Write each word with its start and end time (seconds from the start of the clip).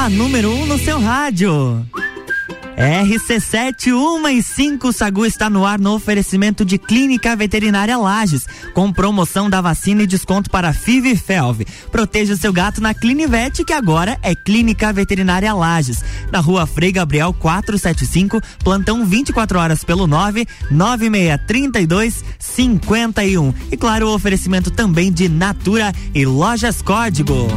a 0.00 0.08
número 0.08 0.50
1 0.50 0.62
um 0.62 0.66
no 0.66 0.78
seu 0.78 0.98
rádio. 0.98 1.86
RC7 2.74 3.92
1 3.92 4.28
e 4.28 4.42
5 4.42 4.94
Sagu 4.94 5.26
está 5.26 5.50
no 5.50 5.66
ar 5.66 5.78
no 5.78 5.92
oferecimento 5.92 6.64
de 6.64 6.78
Clínica 6.78 7.36
Veterinária 7.36 7.98
Lages, 7.98 8.46
com 8.72 8.90
promoção 8.90 9.50
da 9.50 9.60
vacina 9.60 10.02
e 10.02 10.06
desconto 10.06 10.48
para 10.48 10.72
FIV 10.72 11.10
e 11.10 11.16
FELV. 11.16 11.66
Proteja 11.92 12.34
seu 12.34 12.50
gato 12.50 12.80
na 12.80 12.94
Clinivete, 12.94 13.62
que 13.62 13.74
agora 13.74 14.18
é 14.22 14.34
Clínica 14.34 14.90
Veterinária 14.90 15.52
Lages, 15.52 16.02
na 16.32 16.40
rua 16.40 16.66
Frei 16.66 16.92
Gabriel 16.92 17.34
475, 17.34 18.40
plantão 18.64 19.04
24 19.04 19.58
horas 19.58 19.84
pelo 19.84 20.06
9 20.06 20.46
9632 20.70 22.24
51. 22.38 23.52
E 23.70 23.76
claro, 23.76 24.08
o 24.08 24.14
oferecimento 24.14 24.70
também 24.70 25.12
de 25.12 25.28
Natura 25.28 25.92
e 26.14 26.24
Lojas 26.24 26.80
Código. 26.80 27.48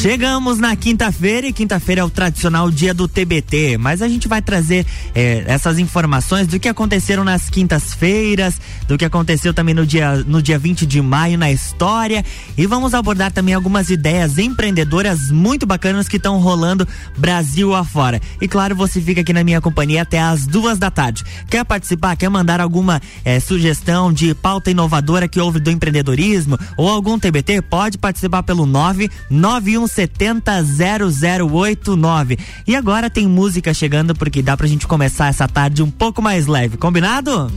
Chegamos 0.00 0.60
na 0.60 0.76
quinta-feira 0.76 1.48
e 1.48 1.52
quinta-feira 1.52 2.02
é 2.02 2.04
o 2.04 2.08
tradicional 2.08 2.70
dia 2.70 2.94
do 2.94 3.08
TBT, 3.08 3.76
mas 3.78 4.00
a 4.00 4.06
gente 4.06 4.28
vai 4.28 4.40
trazer 4.40 4.86
eh, 5.12 5.42
essas 5.48 5.76
informações 5.76 6.46
do 6.46 6.60
que 6.60 6.68
aconteceram 6.68 7.24
nas 7.24 7.50
quintas-feiras, 7.50 8.60
do 8.86 8.96
que 8.96 9.04
aconteceu 9.04 9.52
também 9.52 9.74
no 9.74 9.84
dia, 9.84 10.22
no 10.24 10.40
dia 10.40 10.56
20 10.56 10.86
de 10.86 11.02
maio 11.02 11.36
na 11.36 11.50
história 11.50 12.24
e 12.56 12.64
vamos 12.64 12.94
abordar 12.94 13.32
também 13.32 13.54
algumas 13.54 13.90
ideias 13.90 14.38
empreendedoras 14.38 15.32
muito 15.32 15.66
bacanas 15.66 16.06
que 16.08 16.16
estão 16.16 16.38
rolando 16.38 16.86
Brasil 17.16 17.74
afora. 17.74 18.22
E 18.40 18.46
claro, 18.46 18.76
você 18.76 19.00
fica 19.00 19.22
aqui 19.22 19.32
na 19.32 19.42
minha 19.42 19.60
companhia 19.60 20.02
até 20.02 20.20
as 20.20 20.46
duas 20.46 20.78
da 20.78 20.92
tarde. 20.92 21.24
Quer 21.50 21.64
participar? 21.64 22.14
Quer 22.14 22.28
mandar 22.28 22.60
alguma 22.60 23.02
eh, 23.24 23.40
sugestão 23.40 24.12
de 24.12 24.32
pauta 24.32 24.70
inovadora 24.70 25.26
que 25.26 25.40
houve 25.40 25.58
do 25.58 25.72
empreendedorismo 25.72 26.56
ou 26.76 26.88
algum 26.88 27.18
TBT? 27.18 27.62
Pode 27.62 27.98
participar 27.98 28.44
pelo 28.44 28.64
991 28.64 29.87
0089. 29.88 32.38
E 32.66 32.76
agora 32.76 33.10
tem 33.10 33.26
música 33.26 33.72
chegando 33.72 34.14
porque 34.14 34.42
dá 34.42 34.56
pra 34.56 34.66
gente 34.66 34.86
começar 34.86 35.28
essa 35.28 35.48
tarde 35.48 35.82
um 35.82 35.90
pouco 35.90 36.22
mais 36.22 36.46
leve, 36.46 36.76
combinado? 36.76 37.50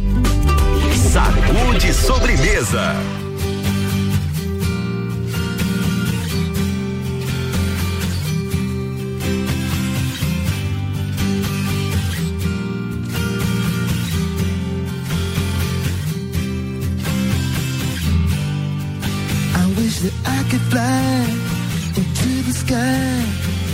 Sacude 1.12 1.94
sobremesa. 1.94 2.96
I 19.54 19.74
wish 19.78 20.00
that 20.00 20.14
I 20.26 20.44
could 20.50 20.62
fly 20.72 21.41
the 22.52 22.58
sky 22.58 23.24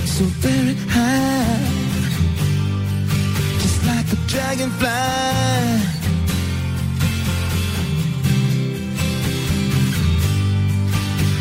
so 0.06 0.24
very 0.46 0.76
high, 0.90 1.68
just 3.62 3.80
like 3.90 4.08
a 4.14 4.20
dragonfly. 4.32 4.90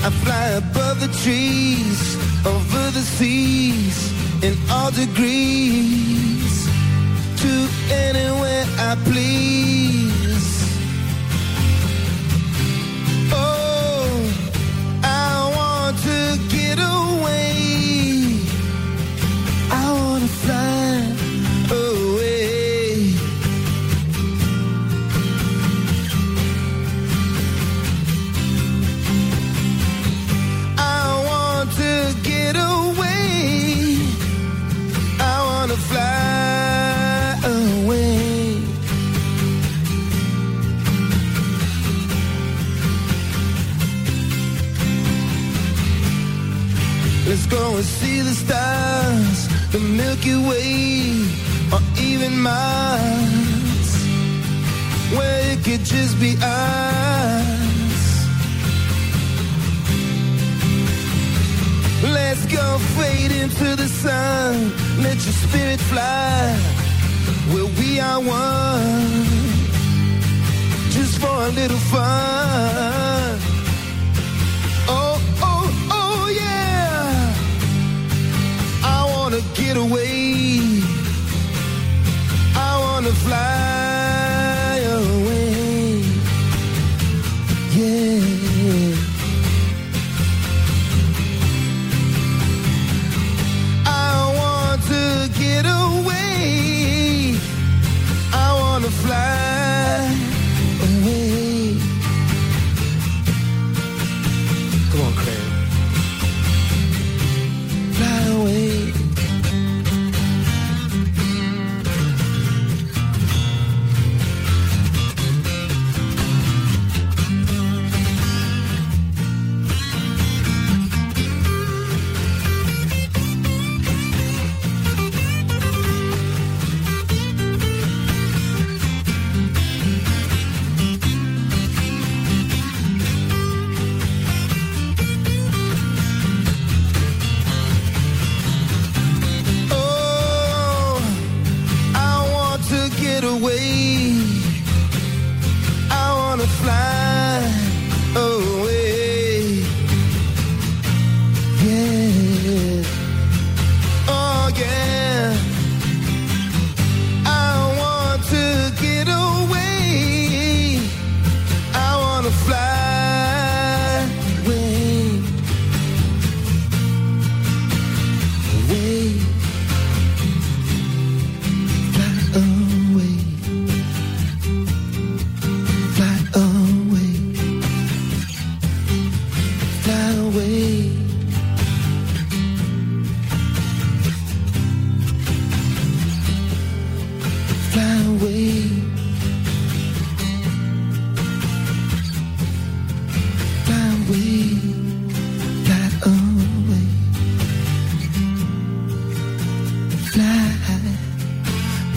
I 0.07 0.11
fly 0.23 0.47
above 0.65 1.01
the 1.01 1.13
trees, 1.23 2.17
over 2.47 2.83
the 2.97 3.05
seas, 3.17 3.99
in 4.43 4.55
all 4.71 4.91
degrees, 4.91 6.55
to 7.43 7.53
anywhere 8.09 8.65
I 8.79 8.97
please. 9.05 10.06
And 47.77 47.85
see 47.85 48.21
the 48.23 48.33
stars, 48.33 49.49
the 49.71 49.79
Milky 49.79 50.35
Way, 50.35 51.29
or 51.71 51.83
even 52.01 52.41
Mars, 52.41 53.91
where 55.15 55.53
it 55.53 55.63
could 55.63 55.85
just 55.85 56.19
be 56.19 56.37
us. 56.41 57.59
Let's 62.03 62.47
go 62.47 62.79
fade 62.97 63.33
into 63.33 63.77
the 63.77 63.89
sun, 63.89 64.73
let 65.03 65.17
your 65.27 65.37
spirit 65.45 65.81
fly, 65.81 66.57
where 67.53 67.71
we 67.79 68.01
are 68.01 68.21
one, 68.21 69.27
just 70.97 71.19
for 71.19 71.29
a 71.29 71.51
little 71.51 71.83
fun. 71.93 73.26
Get 79.77 79.91
away. 79.91 80.83
I 82.55 82.79
wanna 82.81 83.13
fly 83.13 83.86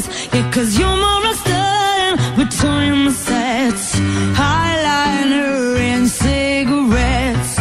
stars. 0.00 0.28
Yeah, 0.34 0.50
cause 0.50 0.78
you're 0.78 0.88
my 0.88 1.20
rock 1.24 1.36
star 1.36 1.98
and 2.06 2.38
we're 2.38 2.48
touring 2.48 3.04
the 3.04 3.10
sets. 3.10 3.96
Highliner 4.34 5.78
and 5.78 6.08
cigarettes. 6.08 7.54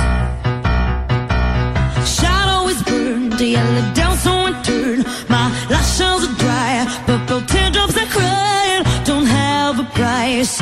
Shadow 2.18 2.68
is 2.68 2.82
burned, 2.84 3.34
the 3.34 3.46
yellow 3.46 3.94
down 3.94 4.18
so 4.18 4.32
I 4.32 4.62
turn. 4.64 5.06
My 5.30 5.50
lashes 5.70 6.28
are 6.28 6.36
dry, 6.38 7.04
purple 7.06 7.42
teardrops 7.42 7.98
are 7.98 8.08
crying. 8.08 8.84
Don't 9.04 9.26
have 9.26 9.80
a 9.80 9.84
price. 9.96 10.62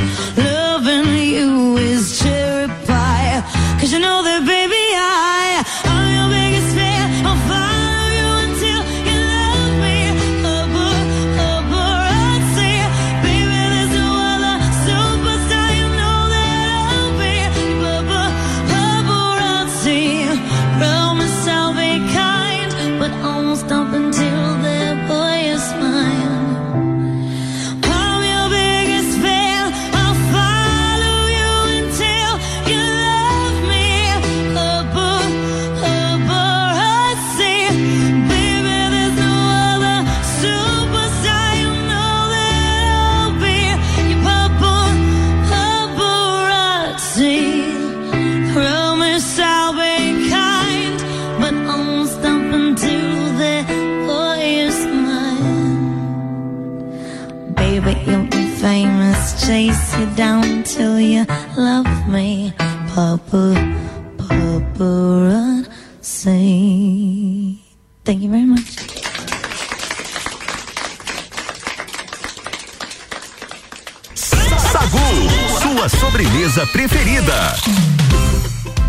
preferida. 76.86 77.53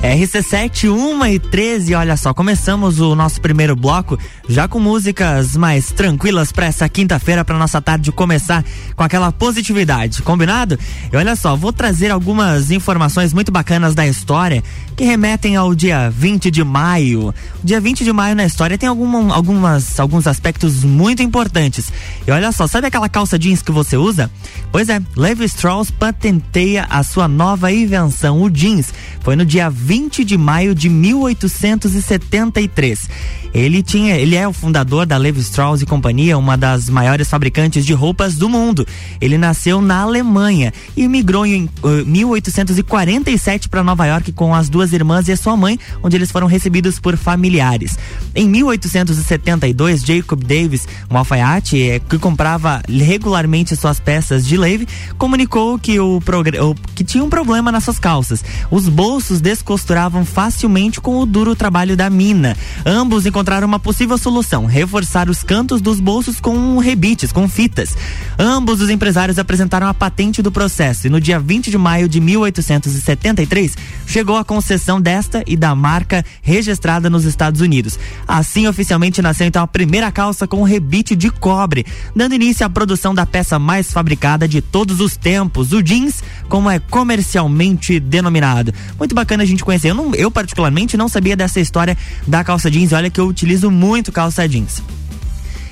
RC7, 0.05 0.91
1 0.91 1.25
e 1.25 1.39
13, 1.39 1.95
olha 1.95 2.15
só, 2.15 2.31
começamos 2.31 2.99
o 2.99 3.15
nosso 3.15 3.41
primeiro 3.41 3.75
bloco 3.75 4.19
já 4.47 4.67
com 4.67 4.79
músicas 4.79 5.57
mais 5.57 5.91
tranquilas 5.91 6.51
para 6.51 6.67
essa 6.67 6.87
quinta-feira, 6.87 7.43
para 7.43 7.57
nossa 7.57 7.81
tarde 7.81 8.11
começar 8.11 8.63
com 8.95 9.01
aquela 9.01 9.31
positividade, 9.31 10.21
combinado? 10.21 10.77
E 11.11 11.17
olha 11.17 11.35
só, 11.35 11.55
vou 11.55 11.73
trazer 11.73 12.11
algumas 12.11 12.69
informações 12.69 13.33
muito 13.33 13.51
bacanas 13.51 13.95
da 13.95 14.05
história 14.05 14.63
que 14.95 15.03
remetem 15.03 15.55
ao 15.55 15.73
dia 15.73 16.09
20 16.09 16.51
de 16.51 16.63
maio. 16.63 17.29
O 17.29 17.65
dia 17.65 17.81
20 17.81 18.03
de 18.03 18.13
maio 18.13 18.35
na 18.35 18.45
história 18.45 18.77
tem 18.77 18.87
alguma, 18.87 19.33
algumas, 19.33 19.99
alguns 19.99 20.27
aspectos 20.27 20.83
muito 20.83 21.23
importantes. 21.23 21.91
E 22.27 22.31
olha 22.31 22.51
só, 22.51 22.67
sabe 22.67 22.87
aquela 22.87 23.09
calça 23.09 23.39
jeans 23.39 23.63
que 23.63 23.71
você 23.71 23.97
usa? 23.97 24.29
Pois 24.71 24.87
é, 24.87 25.01
Levi 25.15 25.45
Strauss 25.45 25.89
patenteia 25.89 26.85
a 26.89 27.01
sua 27.01 27.27
nova 27.27 27.71
invenção, 27.71 28.41
o 28.41 28.49
jeans. 28.49 28.93
Foi 29.21 29.35
no 29.35 29.43
dia 29.43 29.69
20 29.69 29.95
de 30.09 30.37
maio 30.37 30.75
de 30.75 30.89
1873. 30.89 33.09
Ele 33.53 33.81
tinha, 33.81 34.17
ele 34.17 34.35
é 34.35 34.45
o 34.45 34.51
fundador 34.51 35.05
da 35.05 35.15
Levi 35.15 35.39
Strauss 35.39 35.81
e 35.81 35.85
Companhia, 35.85 36.37
uma 36.37 36.57
das 36.57 36.89
maiores 36.89 37.29
fabricantes 37.29 37.85
de 37.85 37.93
roupas 37.93 38.35
do 38.35 38.49
mundo. 38.49 38.85
Ele 39.21 39.37
nasceu 39.37 39.79
na 39.79 40.01
Alemanha 40.01 40.73
e 40.95 41.07
migrou 41.07 41.45
em 41.45 41.69
uh, 41.81 42.05
1847 42.05 43.69
para 43.69 43.81
Nova 43.81 44.05
York 44.05 44.33
com 44.33 44.53
as 44.53 44.67
duas 44.67 44.91
irmãs 44.91 45.29
e 45.29 45.31
a 45.31 45.37
sua 45.37 45.55
mãe, 45.55 45.79
onde 46.03 46.17
eles 46.17 46.31
foram 46.31 46.47
recebidos 46.47 46.99
por 46.99 47.15
familiares. 47.15 47.97
Em 48.35 48.49
1872, 48.49 50.01
Jacob 50.01 50.43
Davis, 50.43 50.85
um 51.09 51.17
alfaiate 51.17 51.81
eh, 51.81 51.99
que 51.99 52.19
comprava 52.19 52.81
regularmente 52.89 53.73
suas 53.77 54.01
peças 54.01 54.45
de 54.45 54.57
Levi, 54.57 54.85
comunicou 55.17 55.79
que 55.79 55.97
o, 55.97 56.17
o 56.17 56.75
que 56.93 57.05
tinha 57.05 57.23
um 57.23 57.29
problema 57.29 57.71
nas 57.71 57.85
suas 57.85 57.99
calças. 57.99 58.43
Os 58.69 58.89
bolsos 58.89 59.39
descosturavam 59.85 60.25
facilmente 60.25 60.99
com 60.99 61.19
o 61.19 61.25
duro 61.25 61.55
trabalho 61.55 61.95
da 61.95 62.09
mina. 62.09 62.57
Ambos 62.85 63.25
encontraram 63.25 63.35
encontrar 63.35 63.63
uma 63.63 63.79
possível 63.79 64.17
solução: 64.17 64.65
reforçar 64.65 65.29
os 65.29 65.43
cantos 65.43 65.79
dos 65.79 65.99
bolsos 65.99 66.39
com 66.39 66.79
rebites, 66.79 67.31
com 67.31 67.47
fitas. 67.47 67.95
Ambos 68.39 68.81
os 68.81 68.89
empresários 68.89 69.37
apresentaram 69.37 69.87
a 69.87 69.93
patente 69.93 70.41
do 70.41 70.51
processo 70.51 71.05
e 71.05 71.09
no 71.09 71.21
dia 71.21 71.39
20 71.39 71.69
de 71.69 71.77
maio 71.77 72.09
de 72.09 72.19
1873 72.19 73.75
chegou 74.07 74.37
a 74.37 74.43
concessão 74.43 74.99
desta 74.99 75.43
e 75.45 75.55
da 75.55 75.75
marca 75.75 76.25
registrada 76.41 77.09
nos 77.09 77.25
Estados 77.25 77.61
Unidos. 77.61 77.99
Assim, 78.27 78.67
oficialmente 78.67 79.21
nasceu 79.21 79.45
então 79.45 79.61
a 79.61 79.67
primeira 79.67 80.11
calça 80.11 80.47
com 80.47 80.63
rebite 80.63 81.15
de 81.15 81.29
cobre, 81.29 81.85
dando 82.15 82.33
início 82.33 82.65
à 82.65 82.69
produção 82.69 83.13
da 83.13 83.25
peça 83.25 83.59
mais 83.59 83.91
fabricada 83.91 84.47
de 84.47 84.61
todos 84.61 84.99
os 84.99 85.15
tempos, 85.15 85.71
o 85.71 85.83
jeans, 85.83 86.23
como 86.49 86.69
é 86.69 86.79
comercialmente 86.79 87.99
denominado. 87.99 88.73
Muito 88.97 89.13
bacana 89.13 89.43
a 89.43 89.45
gente 89.45 89.63
conhecer. 89.63 89.74
Eu, 89.83 89.95
não, 89.95 90.15
eu 90.15 90.31
particularmente 90.31 90.95
não 90.95 91.09
sabia 91.09 91.35
dessa 91.35 91.59
história 91.59 91.97
da 92.25 92.43
calça 92.43 92.69
jeans. 92.69 92.93
Olha 92.93 93.09
que 93.09 93.19
eu 93.19 93.27
utilizo 93.27 93.69
muito 93.69 94.11
calça 94.11 94.47
jeans. 94.47 94.81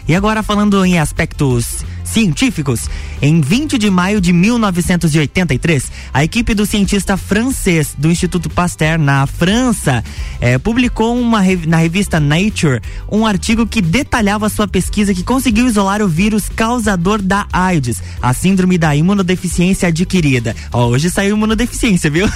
E 0.08 0.14
agora 0.14 0.44
falando 0.44 0.84
em 0.84 1.00
aspectos 1.00 1.86
científicos. 2.04 2.90
Em 3.22 3.42
20 3.42 3.78
de 3.78 3.90
maio 3.90 4.20
de 4.20 4.34
1983, 4.34 5.92
a 6.14 6.24
equipe 6.24 6.54
do 6.54 6.66
cientista 6.66 7.18
francês 7.18 7.96
do 7.98 8.12
Instituto 8.12 8.50
Pasteur 8.50 9.00
na 9.00 9.26
França 9.26 10.04
eh, 10.44 10.58
publicou 10.58 11.18
uma, 11.18 11.42
na 11.66 11.78
revista 11.78 12.20
Nature 12.20 12.82
um 13.12 13.26
artigo 13.26 13.66
que 13.66 13.82
detalhava 13.82 14.50
sua 14.50 14.68
pesquisa 14.68 15.14
que 15.14 15.24
conseguiu 15.24 15.66
isolar 15.66 16.02
o 16.02 16.08
vírus 16.08 16.50
causador 16.50 17.22
da 17.22 17.48
AIDS, 17.52 18.02
a 18.22 18.34
síndrome 18.34 18.78
da 18.78 18.96
imunodeficiência 18.96 19.88
adquirida. 19.88 20.56
Oh, 20.72 20.86
hoje 20.88 21.10
saiu 21.10 21.36
imunodeficiência, 21.36 22.10
viu? 22.10 22.28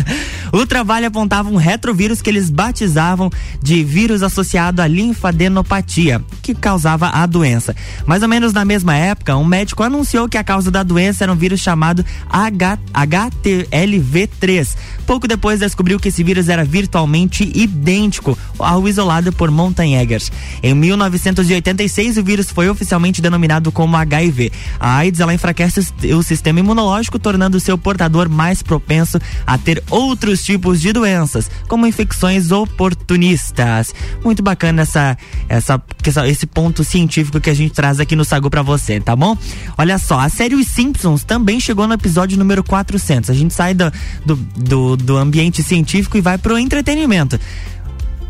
o 0.52 0.64
trabalho 0.64 1.08
apontava 1.08 1.50
um 1.50 1.56
retrovírus 1.56 2.22
que 2.22 2.30
eles 2.30 2.48
batizavam 2.48 3.30
de 3.62 3.82
vírus 3.84 4.22
associado 4.22 4.80
à 4.80 4.86
linfadenopatia, 4.86 6.22
que 6.42 6.54
causava 6.54 7.08
a 7.08 7.26
doença. 7.26 7.74
Mais 8.06 8.22
ou 8.22 8.28
menos 8.28 8.52
na 8.52 8.64
mesma 8.64 8.94
época, 8.94 9.18
época, 9.18 9.36
um 9.36 9.44
médico 9.44 9.82
anunciou 9.82 10.28
que 10.28 10.38
a 10.38 10.44
causa 10.44 10.70
da 10.70 10.82
doença 10.82 11.24
era 11.24 11.32
um 11.32 11.36
vírus 11.36 11.60
chamado 11.60 12.04
H 12.28 12.78
HTLV3. 12.92 14.76
Pouco 15.08 15.26
depois 15.26 15.60
descobriu 15.60 15.98
que 15.98 16.08
esse 16.08 16.22
vírus 16.22 16.50
era 16.50 16.62
virtualmente 16.62 17.50
idêntico 17.54 18.36
ao 18.58 18.86
isolado 18.86 19.32
por 19.32 19.50
Montagnegers. 19.50 20.30
Em 20.62 20.74
1986, 20.74 22.18
o 22.18 22.22
vírus 22.22 22.50
foi 22.50 22.68
oficialmente 22.68 23.22
denominado 23.22 23.72
como 23.72 23.96
HIV. 23.96 24.52
A 24.78 24.98
AIDS 24.98 25.20
ela 25.20 25.32
enfraquece 25.32 25.80
o 26.14 26.22
sistema 26.22 26.60
imunológico, 26.60 27.18
tornando 27.18 27.58
seu 27.58 27.78
portador 27.78 28.28
mais 28.28 28.62
propenso 28.62 29.18
a 29.46 29.56
ter 29.56 29.82
outros 29.90 30.44
tipos 30.44 30.78
de 30.78 30.92
doenças, 30.92 31.50
como 31.66 31.86
infecções 31.86 32.50
oportunistas. 32.52 33.94
Muito 34.22 34.42
bacana 34.42 34.82
essa, 34.82 35.16
essa, 35.48 35.82
esse 36.26 36.46
ponto 36.46 36.84
científico 36.84 37.40
que 37.40 37.48
a 37.48 37.54
gente 37.54 37.72
traz 37.72 37.98
aqui 37.98 38.14
no 38.14 38.26
Sagu 38.26 38.50
para 38.50 38.60
você 38.60 39.00
tá 39.00 39.16
bom? 39.16 39.38
Olha 39.78 39.96
só, 39.96 40.20
a 40.20 40.28
série 40.28 40.54
Os 40.54 40.66
Simpsons 40.66 41.24
também 41.24 41.58
chegou 41.58 41.86
no 41.86 41.94
episódio 41.94 42.38
número 42.38 42.62
400. 42.62 43.30
A 43.30 43.32
gente 43.32 43.54
sai 43.54 43.72
do, 43.72 43.90
do, 44.26 44.36
do, 44.36 44.97
do 45.04 45.16
ambiente 45.16 45.62
científico 45.62 46.16
e 46.16 46.20
vai 46.20 46.38
pro 46.38 46.58
entretenimento. 46.58 47.38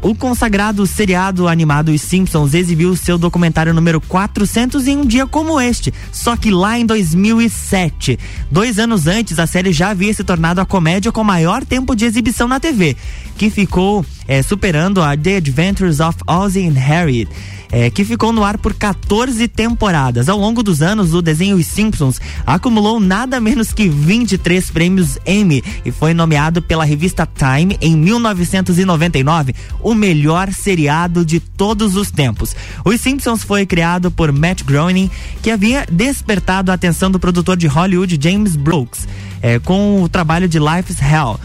O 0.00 0.14
consagrado 0.14 0.86
seriado 0.86 1.48
animado 1.48 1.90
Os 1.90 2.00
Simpsons 2.00 2.54
exibiu 2.54 2.94
seu 2.94 3.18
documentário 3.18 3.74
número 3.74 4.00
400 4.00 4.86
em 4.86 4.96
um 4.96 5.04
dia 5.04 5.26
como 5.26 5.60
este, 5.60 5.92
só 6.12 6.36
que 6.36 6.52
lá 6.52 6.78
em 6.78 6.86
2007. 6.86 8.16
Dois 8.48 8.78
anos 8.78 9.08
antes, 9.08 9.40
a 9.40 9.46
série 9.46 9.72
já 9.72 9.90
havia 9.90 10.14
se 10.14 10.22
tornado 10.22 10.60
a 10.60 10.66
comédia 10.66 11.10
com 11.10 11.24
maior 11.24 11.64
tempo 11.64 11.96
de 11.96 12.04
exibição 12.04 12.46
na 12.46 12.60
TV, 12.60 12.96
que 13.36 13.50
ficou 13.50 14.06
é, 14.28 14.40
superando 14.40 15.02
a 15.02 15.16
The 15.16 15.36
Adventures 15.38 15.98
of 15.98 16.16
Ozzie 16.28 16.68
and 16.68 16.78
Harriet 16.78 17.28
é, 17.70 17.90
que 17.90 18.04
ficou 18.04 18.32
no 18.32 18.44
ar 18.44 18.58
por 18.58 18.74
14 18.74 19.46
temporadas. 19.48 20.28
Ao 20.28 20.38
longo 20.38 20.62
dos 20.62 20.82
anos, 20.82 21.14
o 21.14 21.22
desenho 21.22 21.56
Os 21.56 21.66
Simpsons 21.66 22.20
acumulou 22.46 23.00
nada 23.00 23.40
menos 23.40 23.72
que 23.72 23.88
23 23.88 24.70
prêmios 24.70 25.18
Emmy 25.26 25.62
e 25.84 25.90
foi 25.90 26.14
nomeado 26.14 26.62
pela 26.62 26.84
revista 26.84 27.26
Time 27.26 27.76
em 27.80 27.96
1999 27.96 29.54
o 29.80 29.94
melhor 29.94 30.52
seriado 30.52 31.24
de 31.24 31.40
todos 31.40 31.96
os 31.96 32.10
tempos. 32.10 32.54
Os 32.84 33.00
Simpsons 33.00 33.42
foi 33.44 33.66
criado 33.66 34.10
por 34.10 34.32
Matt 34.32 34.62
Groening, 34.62 35.10
que 35.42 35.50
havia 35.50 35.86
despertado 35.90 36.70
a 36.70 36.74
atenção 36.74 37.10
do 37.10 37.18
produtor 37.18 37.56
de 37.56 37.66
Hollywood 37.66 38.18
James 38.20 38.56
Brooks, 38.56 39.06
é, 39.40 39.58
com 39.58 40.02
o 40.02 40.08
trabalho 40.08 40.48
de 40.48 40.58
Life's 40.58 41.00
Hell 41.00 41.38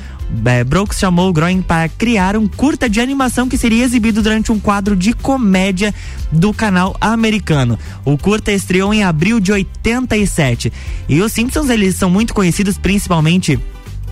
é, 0.45 0.63
Brooks 0.63 0.97
chamou 0.97 1.29
o 1.29 1.33
Groen 1.33 1.61
para 1.61 1.87
criar 1.89 2.35
um 2.35 2.47
curta 2.47 2.89
de 2.89 2.99
animação 2.99 3.47
que 3.47 3.57
seria 3.57 3.83
exibido 3.83 4.21
durante 4.21 4.51
um 4.51 4.59
quadro 4.59 4.95
de 4.95 5.13
comédia 5.13 5.93
do 6.31 6.53
canal 6.53 6.95
americano. 6.99 7.77
O 8.03 8.17
curta 8.17 8.51
estreou 8.51 8.93
em 8.93 9.03
abril 9.03 9.39
de 9.39 9.51
87. 9.51 10.71
E 11.07 11.21
os 11.21 11.31
Simpsons, 11.31 11.69
eles 11.69 11.95
são 11.95 12.09
muito 12.09 12.33
conhecidos 12.33 12.77
principalmente 12.77 13.59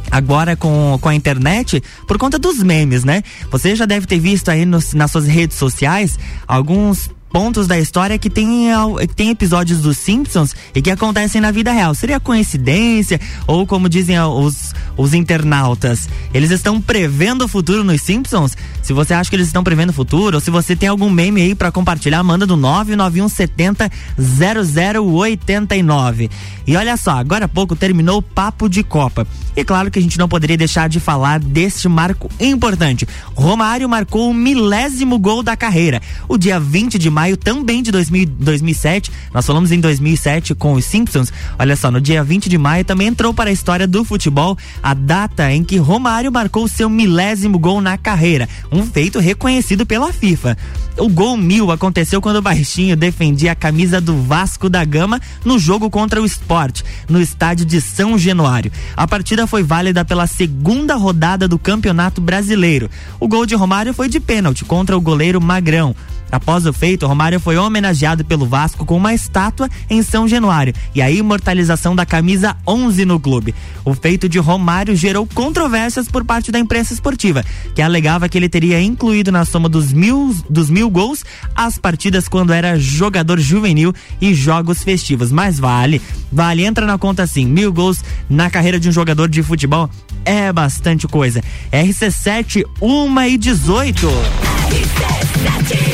agora 0.09 0.55
com, 0.55 0.97
com 0.99 1.09
a 1.09 1.15
internet 1.15 1.81
por 2.07 2.17
conta 2.17 2.37
dos 2.37 2.61
memes, 2.61 3.03
né? 3.03 3.23
Você 3.49 3.75
já 3.75 3.85
deve 3.85 4.05
ter 4.05 4.19
visto 4.19 4.49
aí 4.49 4.65
nos, 4.65 4.93
nas 4.93 5.11
suas 5.11 5.25
redes 5.25 5.57
sociais 5.57 6.19
alguns 6.47 7.09
pontos 7.31 7.67
da 7.67 7.79
história 7.79 8.17
que 8.17 8.29
tem, 8.29 8.67
tem 9.15 9.29
episódios 9.29 9.79
dos 9.79 9.97
Simpsons 9.97 10.53
e 10.75 10.81
que 10.81 10.91
acontecem 10.91 11.41
na 11.41 11.51
vida 11.51 11.71
real. 11.71 11.95
Seria 11.95 12.19
coincidência? 12.19 13.19
Ou 13.47 13.65
como 13.65 13.89
dizem 13.89 14.19
os, 14.19 14.73
os 14.97 15.13
internautas, 15.13 16.09
eles 16.33 16.51
estão 16.51 16.81
prevendo 16.81 17.45
o 17.45 17.47
futuro 17.47 17.83
nos 17.83 18.01
Simpsons? 18.01 18.57
Se 18.81 18.93
você 18.93 19.13
acha 19.13 19.29
que 19.29 19.35
eles 19.35 19.47
estão 19.47 19.63
prevendo 19.63 19.91
o 19.91 19.93
futuro, 19.93 20.38
ou 20.38 20.41
se 20.41 20.51
você 20.51 20.75
tem 20.75 20.89
algum 20.89 21.09
meme 21.09 21.41
aí 21.41 21.55
para 21.55 21.71
compartilhar, 21.71 22.21
manda 22.23 22.45
do 22.45 22.57
99170 22.57 23.89
0089. 24.17 26.29
E 26.67 26.75
olha 26.75 26.97
só, 26.97 27.11
agora 27.11 27.45
há 27.45 27.50
pouco 27.50 27.75
terminou 27.75 28.19
o 28.19 28.21
papo 28.21 28.69
de 28.69 28.83
Copa. 28.83 29.25
E 29.55 29.63
claro 29.63 29.91
que 29.91 30.00
a 30.00 30.01
gente 30.01 30.17
não 30.17 30.29
poderia 30.29 30.57
deixar 30.57 30.88
de 30.88 31.00
falar 31.00 31.39
deste 31.39 31.89
marco 31.89 32.29
importante. 32.39 33.07
Romário 33.35 33.89
marcou 33.89 34.29
o 34.29 34.33
milésimo 34.33 35.19
gol 35.19 35.43
da 35.43 35.57
carreira. 35.57 36.01
O 36.27 36.38
dia 36.38 36.59
20 36.59 36.97
de 36.97 37.09
maio 37.21 37.37
também 37.37 37.83
de 37.83 37.91
2000, 37.91 38.25
2007, 38.39 39.11
nós 39.31 39.45
falamos 39.45 39.71
em 39.71 39.79
2007 39.79 40.55
com 40.55 40.73
os 40.73 40.85
Simpsons. 40.85 41.31
Olha 41.59 41.75
só, 41.75 41.91
no 41.91 42.01
dia 42.01 42.23
20 42.23 42.49
de 42.49 42.57
maio 42.57 42.83
também 42.83 43.07
entrou 43.07 43.31
para 43.31 43.51
a 43.51 43.53
história 43.53 43.85
do 43.85 44.03
futebol 44.03 44.57
a 44.81 44.95
data 44.95 45.51
em 45.53 45.63
que 45.63 45.77
Romário 45.77 46.31
marcou 46.31 46.67
seu 46.67 46.89
milésimo 46.89 47.59
gol 47.59 47.79
na 47.79 47.95
carreira, 47.95 48.49
um 48.71 48.83
feito 48.83 49.19
reconhecido 49.19 49.85
pela 49.85 50.11
FIFA. 50.11 50.57
O 50.97 51.07
gol 51.07 51.37
mil 51.37 51.71
aconteceu 51.71 52.19
quando 52.19 52.37
o 52.37 52.41
Baixinho 52.41 52.97
defendia 52.97 53.51
a 53.51 53.55
camisa 53.55 54.01
do 54.01 54.19
Vasco 54.23 54.67
da 54.67 54.83
Gama 54.83 55.21
no 55.45 55.59
jogo 55.59 55.91
contra 55.91 56.19
o 56.19 56.25
Sport, 56.25 56.81
no 57.07 57.21
estádio 57.21 57.67
de 57.67 57.79
São 57.79 58.17
Januário. 58.17 58.71
A 58.97 59.07
partida 59.07 59.45
foi 59.45 59.61
válida 59.61 60.03
pela 60.03 60.25
segunda 60.25 60.95
rodada 60.95 61.47
do 61.47 61.59
Campeonato 61.59 62.19
Brasileiro. 62.19 62.89
O 63.19 63.27
gol 63.27 63.45
de 63.45 63.53
Romário 63.53 63.93
foi 63.93 64.09
de 64.09 64.19
pênalti 64.19 64.65
contra 64.65 64.97
o 64.97 65.01
goleiro 65.01 65.39
Magrão. 65.39 65.95
Após 66.31 66.65
o 66.65 66.71
feito, 66.71 67.05
Romário 67.05 67.39
foi 67.39 67.57
homenageado 67.57 68.23
pelo 68.23 68.45
Vasco 68.45 68.85
com 68.85 68.95
uma 68.95 69.13
estátua 69.13 69.69
em 69.89 70.01
São 70.01 70.27
Januário 70.27 70.73
e 70.95 71.01
a 71.01 71.11
imortalização 71.11 71.95
da 71.95 72.05
camisa 72.05 72.55
11 72.65 73.05
no 73.05 73.19
clube. 73.19 73.53
O 73.83 73.93
feito 73.93 74.29
de 74.29 74.39
Romário 74.39 74.95
gerou 74.95 75.27
controvérsias 75.27 76.07
por 76.07 76.23
parte 76.23 76.51
da 76.51 76.59
imprensa 76.59 76.93
esportiva, 76.93 77.43
que 77.75 77.81
alegava 77.81 78.29
que 78.29 78.38
ele 78.38 78.47
teria 78.47 78.81
incluído 78.81 79.31
na 79.31 79.43
soma 79.43 79.67
dos 79.67 79.91
mil, 79.91 80.35
dos 80.50 80.69
mil 80.69 80.89
gols 80.89 81.23
as 81.55 81.77
partidas 81.77 82.27
quando 82.27 82.53
era 82.53 82.79
jogador 82.79 83.39
juvenil 83.39 83.93
e 84.21 84.33
jogos 84.33 84.83
festivos. 84.83 85.31
Mas 85.31 85.59
vale, 85.59 86.01
vale, 86.31 86.63
entra 86.63 86.85
na 86.85 86.97
conta 86.97 87.23
assim, 87.23 87.45
mil 87.45 87.73
gols 87.73 88.03
na 88.29 88.50
carreira 88.50 88.79
de 88.79 88.88
um 88.88 88.91
jogador 88.91 89.27
de 89.27 89.43
futebol 89.43 89.89
é 90.25 90.51
bastante 90.53 91.07
coisa. 91.07 91.41
RC7, 91.71 92.63
1 92.81 93.21
e 93.21 93.38
18. 93.38 94.07
RC7. 94.07 95.90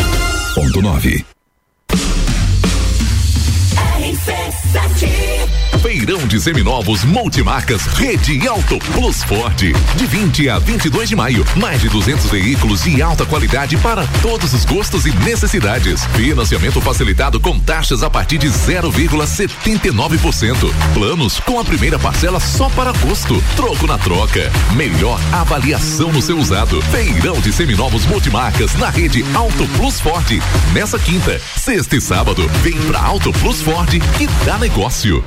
89.9 0.61 1.40
Feirão 5.81 6.25
de 6.27 6.39
seminovos 6.39 7.03
multimarcas 7.03 7.87
Rede 7.87 8.47
Auto 8.47 8.77
Plus 8.93 9.23
Ford. 9.23 9.73
De 9.95 10.05
20 10.05 10.47
a 10.47 10.59
22 10.59 11.09
de 11.09 11.15
maio, 11.15 11.43
mais 11.55 11.81
de 11.81 11.89
200 11.89 12.29
veículos 12.29 12.83
de 12.83 13.01
alta 13.01 13.25
qualidade 13.25 13.75
para 13.77 14.05
todos 14.21 14.53
os 14.53 14.63
gostos 14.63 15.07
e 15.07 15.11
necessidades. 15.11 16.05
Financiamento 16.15 16.79
facilitado 16.81 17.39
com 17.39 17.59
taxas 17.59 18.03
a 18.03 18.11
partir 18.11 18.37
de 18.37 18.47
0,79%. 18.47 20.71
Planos 20.93 21.39
com 21.39 21.59
a 21.59 21.65
primeira 21.65 21.97
parcela 21.97 22.39
só 22.39 22.69
para 22.69 22.91
agosto. 22.91 23.43
Troco 23.55 23.87
na 23.87 23.97
troca. 23.97 24.51
Melhor 24.75 25.19
avaliação 25.31 26.11
no 26.11 26.21
seu 26.21 26.37
usado. 26.37 26.79
Feirão 26.91 27.41
de 27.41 27.51
seminovos 27.51 28.05
multimarcas 28.05 28.75
na 28.75 28.91
Rede 28.91 29.25
Auto 29.33 29.67
Plus 29.77 29.99
Ford. 29.99 30.31
Nessa 30.73 30.99
quinta, 30.99 31.41
sexta 31.57 31.95
e 31.95 32.01
sábado, 32.01 32.47
vem 32.61 32.79
pra 32.83 33.01
Auto 33.01 33.33
Plus 33.33 33.63
Ford 33.63 33.89
que 33.89 34.27
dá 34.45 34.59
negócio. 34.59 35.23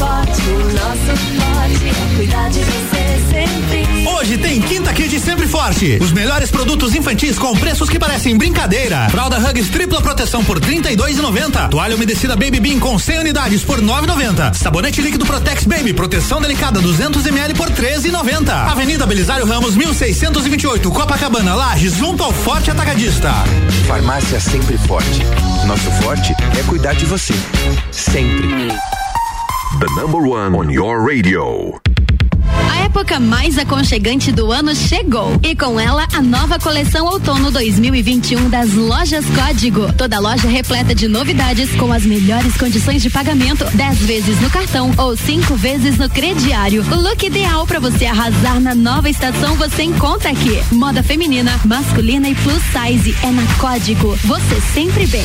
Forte, 0.00 0.40
o 0.48 0.58
nosso 0.72 1.20
forte 1.36 1.88
é 1.90 2.16
cuidar 2.16 2.48
de 2.48 2.60
você 2.60 3.20
sempre. 3.28 4.08
Hoje 4.08 4.38
tem 4.38 4.58
Quinta 4.62 4.94
Kid 4.94 5.20
Sempre 5.20 5.46
Forte. 5.46 5.98
Os 6.00 6.10
melhores 6.10 6.50
produtos 6.50 6.94
infantis 6.94 7.38
com 7.38 7.54
preços 7.54 7.90
que 7.90 7.98
parecem 7.98 8.38
brincadeira. 8.38 9.10
Fralda 9.10 9.36
Hugs 9.38 9.68
tripla 9.68 10.00
proteção 10.00 10.42
por 10.42 10.58
R$ 10.58 10.80
32,90. 10.80 11.68
Toalha 11.68 11.96
umedecida 11.96 12.34
Baby 12.34 12.60
Bean 12.60 12.78
com 12.78 12.98
100 12.98 13.18
unidades 13.18 13.62
por 13.62 13.78
R$ 13.78 13.84
9,90. 13.84 14.54
Sabonete 14.54 15.02
líquido 15.02 15.26
Protex 15.26 15.64
Baby 15.64 15.92
proteção 15.92 16.40
delicada 16.40 16.80
200 16.80 17.26
ml 17.26 17.52
por 17.52 17.68
R$ 17.68 17.98
13,90. 17.98 18.70
Avenida 18.70 19.06
Belisário 19.06 19.44
Ramos 19.44 19.76
1628, 19.76 20.90
Copacabana, 20.90 21.54
Lages, 21.54 21.92
junto 21.92 22.22
ao 22.22 22.32
Forte 22.32 22.70
Atacadista. 22.70 23.34
Farmácia 23.86 24.40
Sempre 24.40 24.78
Forte. 24.78 25.20
Nosso 25.66 25.90
forte 26.02 26.34
é 26.58 26.62
cuidar 26.62 26.94
de 26.94 27.04
você. 27.04 27.34
Sempre. 27.92 28.70
The 29.78 29.86
number 29.94 30.18
one 30.18 30.54
on 30.56 30.68
your 30.68 31.00
radio. 31.00 31.80
A 32.70 32.84
época 32.84 33.20
mais 33.20 33.56
aconchegante 33.56 34.32
do 34.32 34.50
ano 34.50 34.74
chegou 34.74 35.38
e 35.44 35.54
com 35.54 35.78
ela 35.78 36.08
a 36.12 36.20
nova 36.20 36.58
coleção 36.58 37.06
outono 37.06 37.52
2021 37.52 38.50
das 38.50 38.74
lojas 38.74 39.24
Código. 39.26 39.92
Toda 39.92 40.18
loja 40.18 40.48
repleta 40.48 40.92
de 40.92 41.06
novidades 41.06 41.70
com 41.76 41.92
as 41.92 42.04
melhores 42.04 42.56
condições 42.56 43.00
de 43.00 43.08
pagamento, 43.10 43.64
10 43.72 43.98
vezes 44.00 44.40
no 44.40 44.50
cartão 44.50 44.90
ou 44.98 45.16
cinco 45.16 45.54
vezes 45.54 45.96
no 45.96 46.10
crediário. 46.10 46.84
O 46.90 46.96
look 46.96 47.24
ideal 47.24 47.64
para 47.64 47.78
você 47.78 48.06
arrasar 48.06 48.60
na 48.60 48.74
nova 48.74 49.08
estação 49.08 49.54
você 49.54 49.84
encontra 49.84 50.30
aqui. 50.30 50.60
Moda 50.72 51.00
feminina, 51.00 51.58
masculina 51.64 52.28
e 52.28 52.34
plus 52.34 52.62
size 52.72 53.14
é 53.22 53.30
na 53.30 53.46
Código. 53.58 54.16
Você 54.24 54.60
sempre 54.74 55.06
bem. 55.06 55.24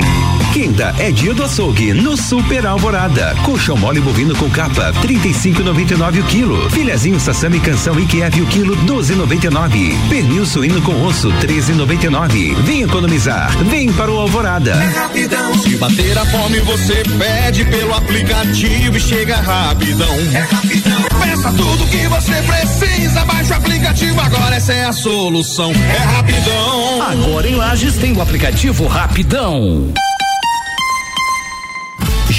Quinta 0.61 0.93
é 0.99 1.09
dia 1.09 1.33
do 1.33 1.43
açougue 1.43 1.91
no 1.91 2.15
Super 2.15 2.67
Alvorada. 2.67 3.35
Colchão 3.43 3.75
mole 3.75 3.99
bovino 3.99 4.35
com 4.35 4.47
capa, 4.47 4.93
35,99 5.01 6.19
o 6.19 6.23
quilo. 6.25 6.69
Filhazinho 6.69 7.19
sassami 7.19 7.59
canção 7.59 7.95
Kiev 8.05 8.39
o 8.39 8.45
quilo, 8.45 8.77
12,99. 8.85 9.95
Pernil 10.07 10.45
suíno 10.45 10.79
com 10.83 11.03
osso, 11.03 11.31
13,99. 11.41 12.53
Vem 12.61 12.83
economizar, 12.83 13.49
vem 13.71 13.91
para 13.91 14.11
o 14.11 14.19
Alvorada. 14.19 14.73
É 14.73 14.99
rapidão. 14.99 15.57
Se 15.57 15.75
bater 15.77 16.15
a 16.15 16.25
fome, 16.27 16.59
você 16.59 17.01
pede 17.17 17.65
pelo 17.65 17.95
aplicativo 17.95 18.97
e 18.97 18.99
chega 18.99 19.37
rapidão. 19.37 20.15
É 20.31 20.41
rapidão. 20.41 21.01
Peça 21.23 21.51
tudo 21.53 21.87
que 21.87 22.07
você 22.07 22.35
precisa, 22.43 23.25
baixa 23.25 23.55
o 23.55 23.57
aplicativo 23.57 24.21
agora, 24.21 24.57
essa 24.57 24.73
é 24.73 24.85
a 24.85 24.93
solução. 24.93 25.71
É 25.71 25.97
rapidão. 25.97 27.01
Agora 27.01 27.49
em 27.49 27.55
Lages 27.55 27.95
tem 27.95 28.13
o 28.13 28.21
aplicativo 28.21 28.85
Rapidão. 28.85 29.91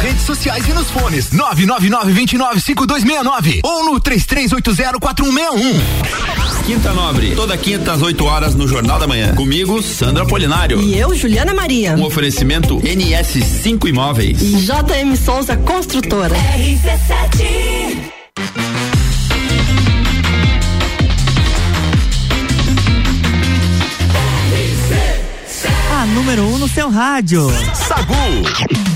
redes 0.00 0.22
sociais 0.22 0.66
e 0.66 0.72
nos 0.72 0.90
fones 0.90 1.28
999-295269 1.30 3.60
ou 3.62 3.84
no 3.84 4.00
33804161. 4.00 5.80
Quinta 6.64 6.92
Nobre, 6.92 7.34
toda 7.34 7.56
quinta 7.56 7.92
às 7.92 8.00
8 8.00 8.24
horas 8.24 8.54
no 8.54 8.66
Jornal 8.66 8.98
da 8.98 9.06
Manhã. 9.06 9.34
Comigo, 9.34 9.82
Sandra 9.82 10.26
Polinário. 10.26 10.80
E 10.80 10.98
eu, 10.98 11.14
Juliana 11.14 11.52
Maria. 11.52 11.94
Um 11.96 12.04
oferecimento 12.04 12.80
NS5 12.80 13.88
Imóveis. 13.88 14.40
E 14.40 14.56
JM 14.56 15.14
Souza 15.16 15.56
Construtora. 15.56 16.34
RC7 16.34 18.10
A 25.92 26.06
número 26.06 26.44
1 26.44 26.54
um 26.54 26.58
no 26.58 26.68
seu 26.68 26.88
rádio. 26.88 27.50
Sagu. 27.74 28.89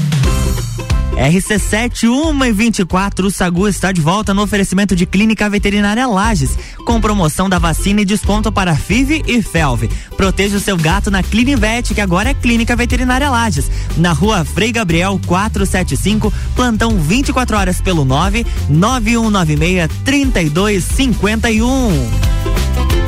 RC7 1.16 2.08
1 2.08 2.44
e 2.44 2.52
24, 2.52 3.28
o 3.28 3.30
Sagu 3.30 3.68
está 3.68 3.92
de 3.92 4.00
volta 4.00 4.34
no 4.34 4.42
oferecimento 4.42 4.96
de 4.96 5.06
Clínica 5.06 5.48
Veterinária 5.48 6.06
Lages, 6.06 6.58
com 6.84 7.00
promoção 7.00 7.48
da 7.48 7.58
vacina 7.58 8.00
e 8.00 8.04
desconto 8.04 8.50
para 8.50 8.74
FIV 8.74 9.22
e 9.26 9.40
FELV. 9.40 9.88
Proteja 10.16 10.56
o 10.56 10.60
seu 10.60 10.76
gato 10.76 11.10
na 11.10 11.22
Clinivet, 11.22 11.94
que 11.94 12.00
agora 12.00 12.30
é 12.30 12.34
Clínica 12.34 12.74
Veterinária 12.74 13.30
Lages, 13.30 13.70
na 13.96 14.12
rua 14.12 14.44
Frei 14.44 14.72
Gabriel 14.72 15.20
475, 15.26 16.32
plantão 16.56 16.98
24 16.98 17.56
horas 17.56 17.80
pelo 17.80 18.04
9 18.04 18.44
9196 18.68 19.88
3251. 20.04 23.03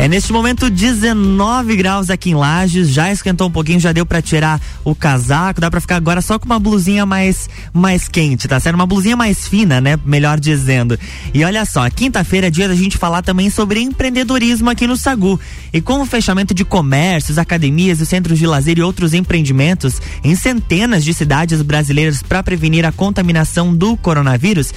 É 0.00 0.06
neste 0.06 0.32
momento 0.32 0.70
19 0.70 1.74
graus 1.74 2.08
aqui 2.08 2.30
em 2.30 2.34
Lages, 2.34 2.88
já 2.88 3.10
esquentou 3.10 3.48
um 3.48 3.50
pouquinho, 3.50 3.80
já 3.80 3.90
deu 3.90 4.06
para 4.06 4.22
tirar 4.22 4.60
o 4.84 4.94
casaco, 4.94 5.60
dá 5.60 5.68
para 5.68 5.80
ficar 5.80 5.96
agora 5.96 6.22
só 6.22 6.38
com 6.38 6.46
uma 6.46 6.60
blusinha 6.60 7.04
mais 7.04 7.50
mais 7.72 8.06
quente, 8.06 8.46
tá 8.46 8.60
certo? 8.60 8.76
Uma 8.76 8.86
blusinha 8.86 9.16
mais 9.16 9.48
fina, 9.48 9.80
né? 9.80 9.98
Melhor 10.04 10.38
dizendo. 10.38 10.96
E 11.34 11.44
olha 11.44 11.64
só, 11.64 11.90
quinta-feira 11.90 12.46
é 12.46 12.50
dia 12.50 12.68
da 12.68 12.76
gente 12.76 12.96
falar 12.96 13.22
também 13.22 13.50
sobre 13.50 13.80
empreendedorismo 13.80 14.70
aqui 14.70 14.86
no 14.86 14.96
Sagu. 14.96 15.38
E 15.72 15.80
com 15.80 16.00
o 16.00 16.06
fechamento 16.06 16.54
de 16.54 16.64
comércios, 16.64 17.36
academias, 17.36 17.98
centros 18.06 18.38
de 18.38 18.46
lazer 18.46 18.78
e 18.78 18.82
outros 18.82 19.14
empreendimentos 19.14 20.00
em 20.22 20.36
centenas 20.36 21.02
de 21.02 21.12
cidades 21.12 21.60
brasileiras 21.60 22.22
para 22.22 22.40
prevenir 22.40 22.86
a 22.86 22.92
contaminação 22.92 23.74
do 23.74 23.96
coronavírus, 23.96 24.72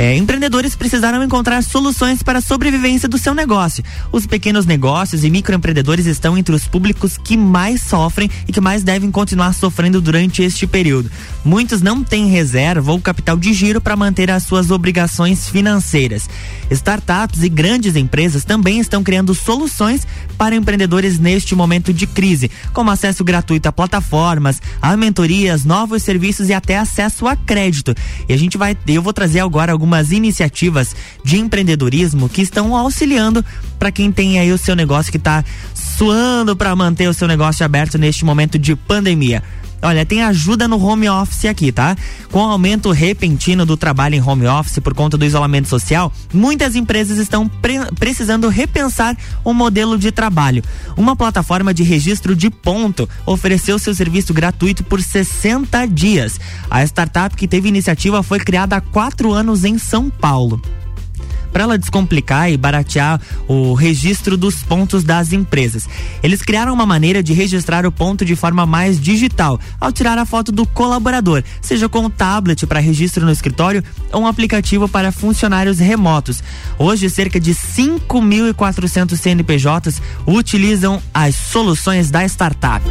é, 0.00 0.16
empreendedores 0.16 0.74
precisaram 0.74 1.22
encontrar 1.22 1.62
soluções 1.62 2.22
para 2.22 2.38
a 2.38 2.40
sobrevivência 2.40 3.06
do 3.06 3.18
seu 3.18 3.34
negócio. 3.34 3.84
Os 4.10 4.24
pequenos 4.24 4.64
negócios 4.64 5.24
e 5.24 5.28
microempreendedores 5.28 6.06
estão 6.06 6.38
entre 6.38 6.54
os 6.54 6.66
públicos 6.66 7.18
que 7.18 7.36
mais 7.36 7.82
sofrem 7.82 8.30
e 8.48 8.52
que 8.52 8.62
mais 8.62 8.82
devem 8.82 9.10
continuar 9.10 9.52
sofrendo 9.52 10.00
durante 10.00 10.42
este 10.42 10.66
período. 10.66 11.10
Muitos 11.44 11.82
não 11.82 12.02
têm 12.02 12.28
reserva 12.28 12.90
ou 12.90 12.98
capital 12.98 13.36
de 13.36 13.52
giro 13.52 13.78
para 13.78 13.94
manter 13.94 14.30
as 14.30 14.44
suas 14.44 14.70
obrigações 14.70 15.50
financeiras. 15.50 16.30
Startups 16.70 17.42
e 17.42 17.50
grandes 17.50 17.94
empresas 17.94 18.42
também 18.42 18.80
estão 18.80 19.02
criando 19.02 19.34
soluções 19.34 20.06
para 20.38 20.54
empreendedores 20.54 21.18
neste 21.18 21.54
momento 21.54 21.92
de 21.92 22.06
crise, 22.06 22.50
como 22.72 22.90
acesso 22.90 23.22
gratuito 23.22 23.68
a 23.68 23.72
plataformas, 23.72 24.62
a 24.80 24.96
mentorias, 24.96 25.62
novos 25.62 26.02
serviços 26.02 26.48
e 26.48 26.54
até 26.54 26.78
acesso 26.78 27.28
a 27.28 27.36
crédito. 27.36 27.94
E 28.26 28.32
a 28.32 28.36
gente 28.38 28.56
vai, 28.56 28.74
eu 28.86 29.02
vou 29.02 29.12
trazer 29.12 29.40
agora 29.40 29.72
algumas 29.72 29.89
iniciativas 30.12 30.94
de 31.24 31.38
empreendedorismo 31.38 32.28
que 32.28 32.42
estão 32.42 32.76
auxiliando 32.76 33.44
para 33.78 33.92
quem 33.92 34.10
tem 34.12 34.38
aí 34.38 34.52
o 34.52 34.58
seu 34.58 34.74
negócio 34.76 35.10
que 35.10 35.18
está 35.18 35.44
suando 35.74 36.56
para 36.56 36.74
manter 36.74 37.08
o 37.08 37.14
seu 37.14 37.28
negócio 37.28 37.64
aberto 37.64 37.98
neste 37.98 38.24
momento 38.24 38.58
de 38.58 38.74
pandemia. 38.74 39.42
Olha, 39.82 40.04
tem 40.04 40.22
ajuda 40.22 40.68
no 40.68 40.82
home 40.82 41.08
office 41.08 41.46
aqui, 41.46 41.72
tá? 41.72 41.96
Com 42.30 42.40
o 42.40 42.50
aumento 42.50 42.90
repentino 42.90 43.64
do 43.64 43.76
trabalho 43.76 44.14
em 44.14 44.22
home 44.22 44.46
office 44.46 44.78
por 44.78 44.94
conta 44.94 45.16
do 45.16 45.24
isolamento 45.24 45.68
social, 45.68 46.12
muitas 46.32 46.76
empresas 46.76 47.18
estão 47.18 47.48
pre 47.48 47.80
precisando 47.98 48.48
repensar 48.48 49.16
o 49.42 49.54
modelo 49.54 49.98
de 49.98 50.12
trabalho. 50.12 50.62
Uma 50.96 51.16
plataforma 51.16 51.72
de 51.72 51.82
registro 51.82 52.36
de 52.36 52.50
ponto 52.50 53.08
ofereceu 53.24 53.78
seu 53.78 53.94
serviço 53.94 54.34
gratuito 54.34 54.84
por 54.84 55.00
60 55.00 55.86
dias. 55.86 56.38
A 56.70 56.84
startup 56.84 57.34
que 57.34 57.48
teve 57.48 57.68
iniciativa 57.68 58.22
foi 58.22 58.38
criada 58.38 58.76
há 58.76 58.80
quatro 58.80 59.32
anos 59.32 59.64
em 59.64 59.78
São 59.78 60.10
Paulo 60.10 60.60
para 61.52 61.64
ela 61.64 61.78
descomplicar 61.78 62.50
e 62.50 62.56
baratear 62.56 63.20
o 63.48 63.74
registro 63.74 64.36
dos 64.36 64.62
pontos 64.62 65.04
das 65.04 65.32
empresas. 65.32 65.88
Eles 66.22 66.42
criaram 66.42 66.72
uma 66.72 66.86
maneira 66.86 67.22
de 67.22 67.32
registrar 67.32 67.86
o 67.86 67.92
ponto 67.92 68.24
de 68.24 68.36
forma 68.36 68.66
mais 68.66 69.00
digital, 69.00 69.58
ao 69.80 69.92
tirar 69.92 70.18
a 70.18 70.26
foto 70.26 70.52
do 70.52 70.66
colaborador, 70.66 71.42
seja 71.60 71.88
com 71.88 72.00
um 72.00 72.10
tablet 72.10 72.66
para 72.66 72.80
registro 72.80 73.24
no 73.24 73.32
escritório 73.32 73.82
ou 74.12 74.22
um 74.22 74.26
aplicativo 74.26 74.88
para 74.88 75.12
funcionários 75.12 75.78
remotos. 75.78 76.42
Hoje, 76.78 77.10
cerca 77.10 77.40
de 77.40 77.54
5.400 77.54 79.16
CNPJs 79.16 80.02
utilizam 80.26 81.02
as 81.12 81.34
soluções 81.34 82.10
da 82.10 82.24
startup. 82.24 82.84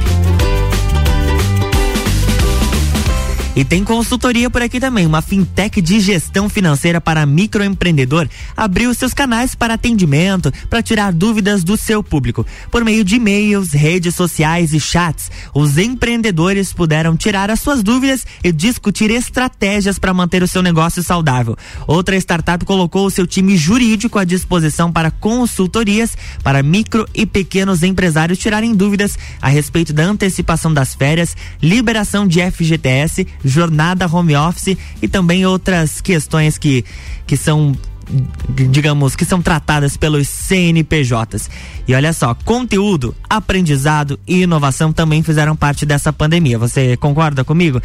E 3.59 3.65
tem 3.65 3.83
consultoria 3.83 4.49
por 4.49 4.61
aqui 4.61 4.79
também. 4.79 5.05
Uma 5.05 5.21
fintech 5.21 5.81
de 5.81 5.99
gestão 5.99 6.47
financeira 6.47 7.01
para 7.01 7.25
microempreendedor 7.25 8.25
abriu 8.55 8.93
seus 8.93 9.13
canais 9.13 9.53
para 9.53 9.73
atendimento, 9.73 10.49
para 10.69 10.81
tirar 10.81 11.11
dúvidas 11.11 11.61
do 11.61 11.75
seu 11.75 12.01
público. 12.01 12.45
Por 12.71 12.85
meio 12.85 13.03
de 13.03 13.15
e-mails, 13.15 13.73
redes 13.73 14.15
sociais 14.15 14.73
e 14.73 14.79
chats, 14.79 15.29
os 15.53 15.77
empreendedores 15.77 16.71
puderam 16.71 17.17
tirar 17.17 17.51
as 17.51 17.59
suas 17.59 17.83
dúvidas 17.83 18.25
e 18.41 18.49
discutir 18.53 19.11
estratégias 19.11 19.99
para 19.99 20.13
manter 20.13 20.41
o 20.41 20.47
seu 20.47 20.61
negócio 20.61 21.03
saudável. 21.03 21.57
Outra 21.85 22.15
startup 22.15 22.63
colocou 22.63 23.07
o 23.07 23.11
seu 23.11 23.27
time 23.27 23.57
jurídico 23.57 24.17
à 24.17 24.23
disposição 24.23 24.89
para 24.89 25.11
consultorias 25.11 26.17
para 26.41 26.63
micro 26.63 27.05
e 27.13 27.25
pequenos 27.25 27.83
empresários 27.83 28.39
tirarem 28.39 28.73
dúvidas 28.73 29.19
a 29.41 29.49
respeito 29.49 29.91
da 29.91 30.03
antecipação 30.03 30.73
das 30.73 30.95
férias, 30.95 31.35
liberação 31.61 32.25
de 32.25 32.39
FGTS, 32.39 33.27
jornada 33.49 34.07
home 34.07 34.35
office 34.35 34.77
e 35.01 35.07
também 35.07 35.45
outras 35.45 36.01
questões 36.01 36.57
que, 36.57 36.85
que 37.27 37.35
são 37.35 37.75
digamos, 38.49 39.15
que 39.15 39.23
são 39.23 39.39
tratadas 39.41 39.95
pelos 39.95 40.27
CNPJs. 40.27 41.49
E 41.87 41.93
olha 41.93 42.11
só, 42.11 42.33
conteúdo, 42.33 43.15
aprendizado 43.29 44.19
e 44.27 44.41
inovação 44.41 44.91
também 44.91 45.21
fizeram 45.21 45.55
parte 45.55 45.85
dessa 45.85 46.11
pandemia. 46.11 46.57
Você 46.57 46.97
concorda 46.97 47.43
comigo? 47.43 47.79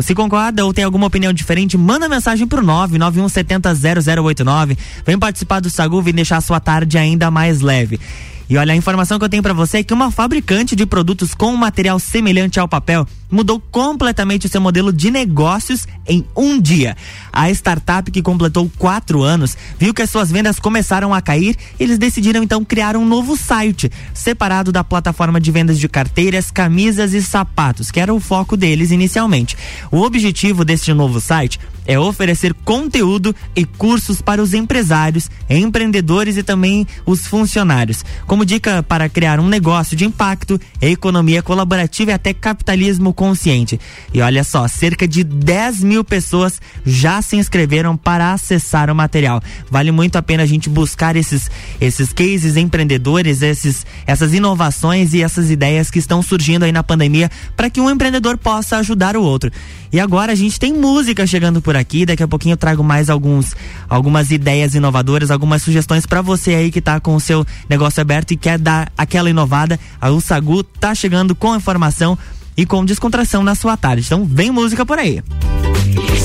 Se 0.00 0.14
concorda 0.14 0.64
ou 0.64 0.72
tem 0.72 0.84
alguma 0.84 1.06
opinião 1.06 1.32
diferente, 1.32 1.76
manda 1.76 2.08
mensagem 2.08 2.46
pro 2.46 2.62
991700089. 2.62 4.78
Vem 5.04 5.18
participar 5.18 5.60
do 5.60 5.68
Sagu 5.68 6.02
e 6.06 6.12
deixar 6.12 6.38
a 6.38 6.40
sua 6.40 6.60
tarde 6.60 6.96
ainda 6.96 7.30
mais 7.30 7.60
leve. 7.60 8.00
E 8.48 8.56
olha, 8.56 8.72
a 8.72 8.76
informação 8.76 9.18
que 9.18 9.24
eu 9.24 9.28
tenho 9.28 9.42
para 9.42 9.52
você 9.52 9.78
é 9.78 9.82
que 9.82 9.92
uma 9.92 10.10
fabricante 10.10 10.76
de 10.76 10.86
produtos 10.86 11.34
com 11.34 11.54
material 11.56 11.98
semelhante 11.98 12.60
ao 12.60 12.68
papel 12.68 13.06
mudou 13.30 13.60
completamente 13.60 14.46
o 14.46 14.48
seu 14.48 14.60
modelo 14.60 14.92
de 14.92 15.10
negócios 15.10 15.86
em 16.06 16.24
um 16.36 16.60
dia. 16.60 16.96
A 17.32 17.50
startup 17.50 18.10
que 18.10 18.22
completou 18.22 18.70
quatro 18.78 19.22
anos 19.22 19.56
viu 19.78 19.92
que 19.92 20.02
as 20.02 20.10
suas 20.10 20.30
vendas 20.30 20.58
começaram 20.58 21.12
a 21.12 21.20
cair 21.20 21.56
e 21.78 21.82
eles 21.82 21.98
decidiram 21.98 22.42
então 22.42 22.64
criar 22.64 22.96
um 22.96 23.04
novo 23.04 23.36
site 23.36 23.90
separado 24.14 24.72
da 24.72 24.84
plataforma 24.84 25.40
de 25.40 25.50
vendas 25.50 25.78
de 25.78 25.88
carteiras, 25.88 26.50
camisas 26.50 27.12
e 27.12 27.22
sapatos, 27.22 27.90
que 27.90 28.00
era 28.00 28.14
o 28.14 28.20
foco 28.20 28.56
deles 28.56 28.90
inicialmente. 28.90 29.56
O 29.90 30.02
objetivo 30.02 30.64
deste 30.64 30.92
novo 30.92 31.20
site 31.20 31.58
é 31.86 31.98
oferecer 31.98 32.52
conteúdo 32.52 33.34
e 33.54 33.64
cursos 33.64 34.20
para 34.20 34.42
os 34.42 34.52
empresários, 34.52 35.30
empreendedores 35.48 36.36
e 36.36 36.42
também 36.42 36.86
os 37.04 37.26
funcionários. 37.26 38.04
Como 38.26 38.44
dica 38.44 38.82
para 38.82 39.08
criar 39.08 39.38
um 39.38 39.48
negócio 39.48 39.96
de 39.96 40.04
impacto, 40.04 40.60
economia 40.80 41.42
colaborativa 41.42 42.10
e 42.10 42.14
até 42.14 42.34
capitalismo 42.34 43.14
consciente. 43.16 43.80
E 44.14 44.20
olha 44.20 44.44
só, 44.44 44.68
cerca 44.68 45.08
de 45.08 45.24
10 45.24 45.82
mil 45.82 46.04
pessoas 46.04 46.60
já 46.84 47.20
se 47.20 47.34
inscreveram 47.36 47.96
para 47.96 48.32
acessar 48.32 48.90
o 48.90 48.94
material. 48.94 49.42
Vale 49.68 49.90
muito 49.90 50.16
a 50.16 50.22
pena 50.22 50.44
a 50.44 50.46
gente 50.46 50.68
buscar 50.68 51.16
esses, 51.16 51.50
esses 51.80 52.12
cases 52.12 52.56
empreendedores, 52.56 53.42
esses, 53.42 53.84
essas 54.06 54.32
inovações 54.34 55.14
e 55.14 55.22
essas 55.22 55.50
ideias 55.50 55.90
que 55.90 55.98
estão 55.98 56.22
surgindo 56.22 56.64
aí 56.64 56.70
na 56.70 56.84
pandemia 56.84 57.30
para 57.56 57.70
que 57.70 57.80
um 57.80 57.90
empreendedor 57.90 58.36
possa 58.36 58.76
ajudar 58.76 59.16
o 59.16 59.22
outro. 59.22 59.50
E 59.92 59.98
agora 59.98 60.32
a 60.32 60.34
gente 60.34 60.60
tem 60.60 60.72
música 60.72 61.26
chegando 61.26 61.62
por 61.62 61.76
aqui. 61.76 62.04
Daqui 62.04 62.22
a 62.22 62.28
pouquinho 62.28 62.52
eu 62.52 62.58
trago 62.58 62.84
mais 62.84 63.08
alguns, 63.08 63.56
algumas 63.88 64.30
ideias 64.30 64.74
inovadoras, 64.74 65.30
algumas 65.30 65.62
sugestões 65.62 66.04
para 66.04 66.20
você 66.20 66.54
aí 66.54 66.70
que 66.70 66.80
tá 66.82 67.00
com 67.00 67.14
o 67.14 67.20
seu 67.20 67.46
negócio 67.68 68.00
aberto 68.00 68.32
e 68.32 68.36
quer 68.36 68.58
dar 68.58 68.92
aquela 68.96 69.30
inovada. 69.30 69.80
A 70.00 70.08
Sagu 70.20 70.62
tá 70.62 70.94
chegando 70.94 71.34
com 71.34 71.54
informação 71.56 72.18
e 72.56 72.64
com 72.64 72.84
descontração 72.84 73.42
na 73.42 73.54
sua 73.54 73.76
tarde. 73.76 74.02
Então 74.06 74.24
vem 74.24 74.50
música 74.50 74.84
por 74.86 74.98
aí. 74.98 75.22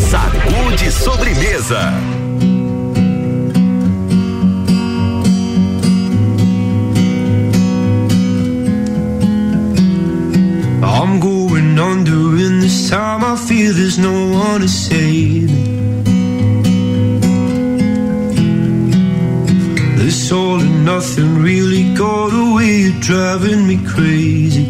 Sagu 0.10 0.76
de 0.78 0.92
sobremesa. 0.92 1.94
I'm 10.84 11.20
going 11.20 11.78
under, 11.80 12.36
and 12.36 12.62
this 12.62 12.90
time 12.90 13.24
I 13.24 13.36
feel 13.36 13.74
there's 13.74 13.98
no 13.98 14.12
one 14.12 14.62
to 14.62 14.68
save 14.68 15.50
me. 15.50 15.72
This 19.98 20.32
all 20.32 20.60
and 20.60 20.84
nothing 20.84 21.42
really 21.42 21.94
got 21.96 22.34
away, 22.34 22.82
you're 22.82 23.00
driving 23.00 23.68
me 23.68 23.78
crazy. 23.78 24.66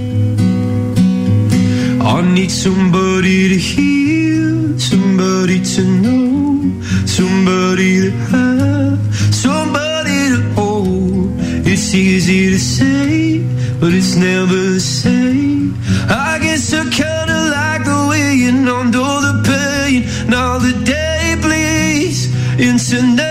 I 2.04 2.22
need 2.22 2.50
somebody 2.50 3.50
to 3.50 3.58
hear, 3.58 4.80
somebody 4.80 5.64
to 5.76 5.84
know, 5.84 6.82
somebody 7.06 8.02
to 8.02 8.12
have, 8.32 9.16
somebody 9.34 10.30
to 10.34 10.42
hold. 10.56 11.36
It's 11.68 11.94
easy 11.94 12.50
to 12.50 12.58
say, 12.58 13.46
but 13.80 13.94
it's 13.94 14.16
never 14.16 14.62
the 14.74 14.80
same. 14.80 15.78
I 16.10 16.40
guess 16.42 16.74
I 16.74 16.90
kinda 16.90 17.40
like 17.52 17.84
the 17.86 18.08
way 18.10 18.34
you 18.34 18.52
all 19.00 19.22
the 19.22 19.38
pain. 19.46 20.08
Now 20.28 20.58
the 20.58 20.74
day 20.84 21.36
bleeds 21.40 22.26
into 22.60 23.02
nightfall. 23.04 23.31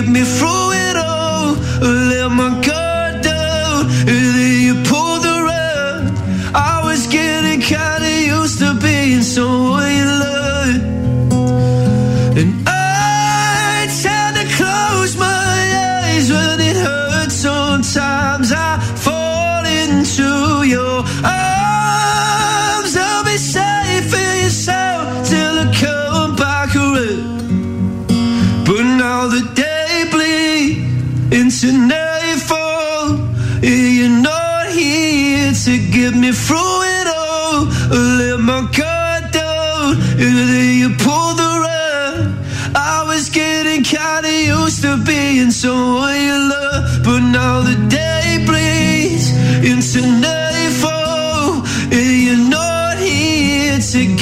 keep 0.00 0.08
me 0.08 0.24
from 0.24 0.69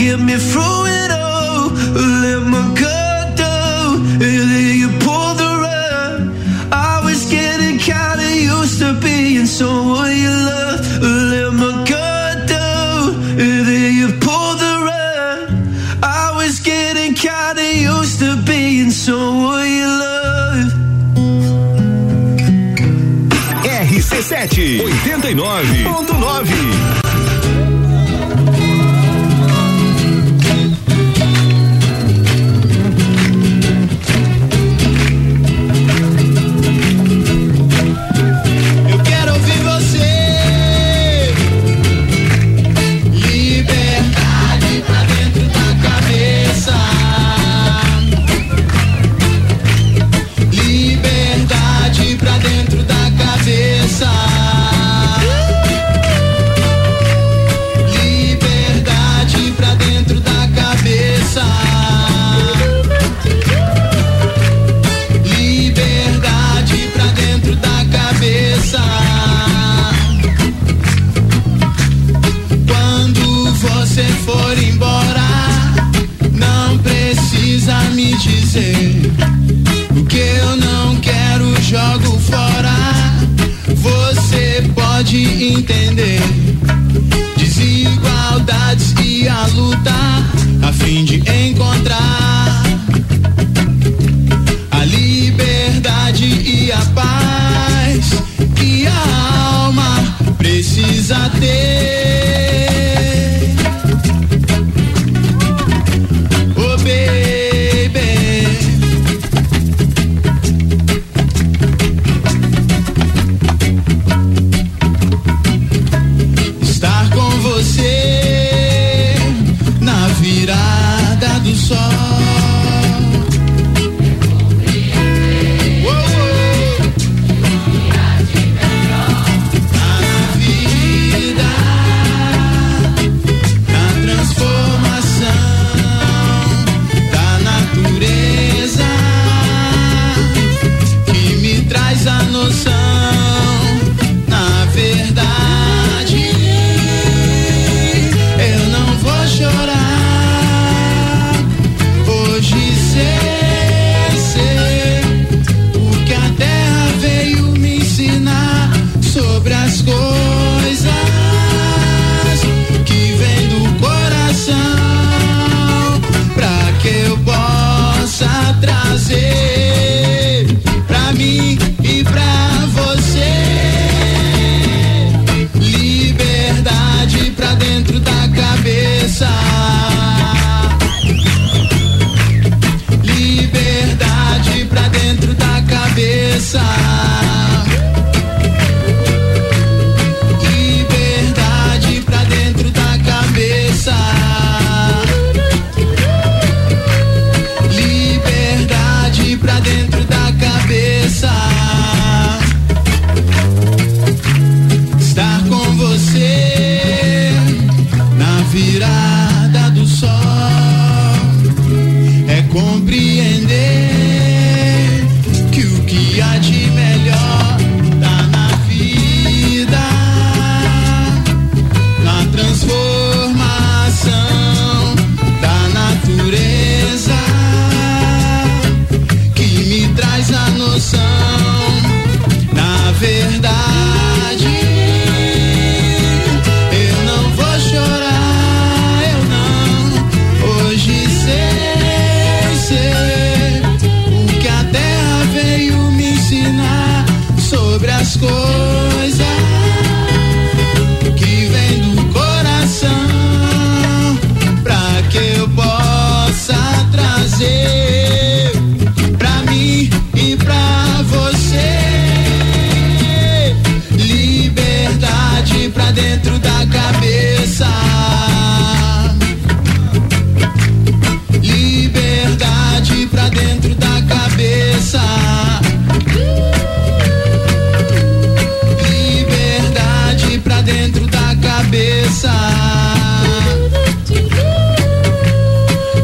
get 0.09 0.21
me 0.21 0.37
through 0.51 0.83
it 1.01 1.11
all. 1.11 1.69
Let 2.23 2.41
my 2.55 2.65
guard 2.81 3.29
down, 3.37 3.91
and 4.27 4.45
then 4.53 4.71
you 4.81 4.89
pull 5.05 5.31
the 5.43 5.51
rug. 5.65 6.19
I 6.73 6.95
was 7.07 7.21
getting 7.37 7.77
kinda 7.91 8.29
used 8.57 8.79
to 8.83 8.89
being 9.07 9.49
someone 9.59 10.15
you 10.25 10.35
love. 10.51 10.79
Let 11.33 11.53
my 11.63 11.73
guard 11.91 12.39
down, 12.57 13.05
and 13.45 13.61
then 13.69 13.89
you 14.01 14.09
pull 14.27 14.53
the 14.65 14.75
rug. 14.89 15.47
I 16.23 16.25
was 16.39 16.55
getting 16.71 17.13
kinda 17.27 17.67
used 17.93 18.19
to 18.23 18.31
being 18.51 18.91
someone 18.91 19.69
you 19.81 19.91
love. 20.05 20.69
RC7 23.79 24.81
89. 25.25 26.08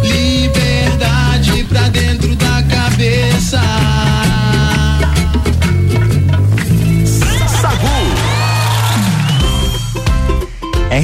Liberdade 0.03 1.65
pra 1.65 1.89
dentro 1.89 2.35
da 2.37 2.63
cabeça 2.63 3.61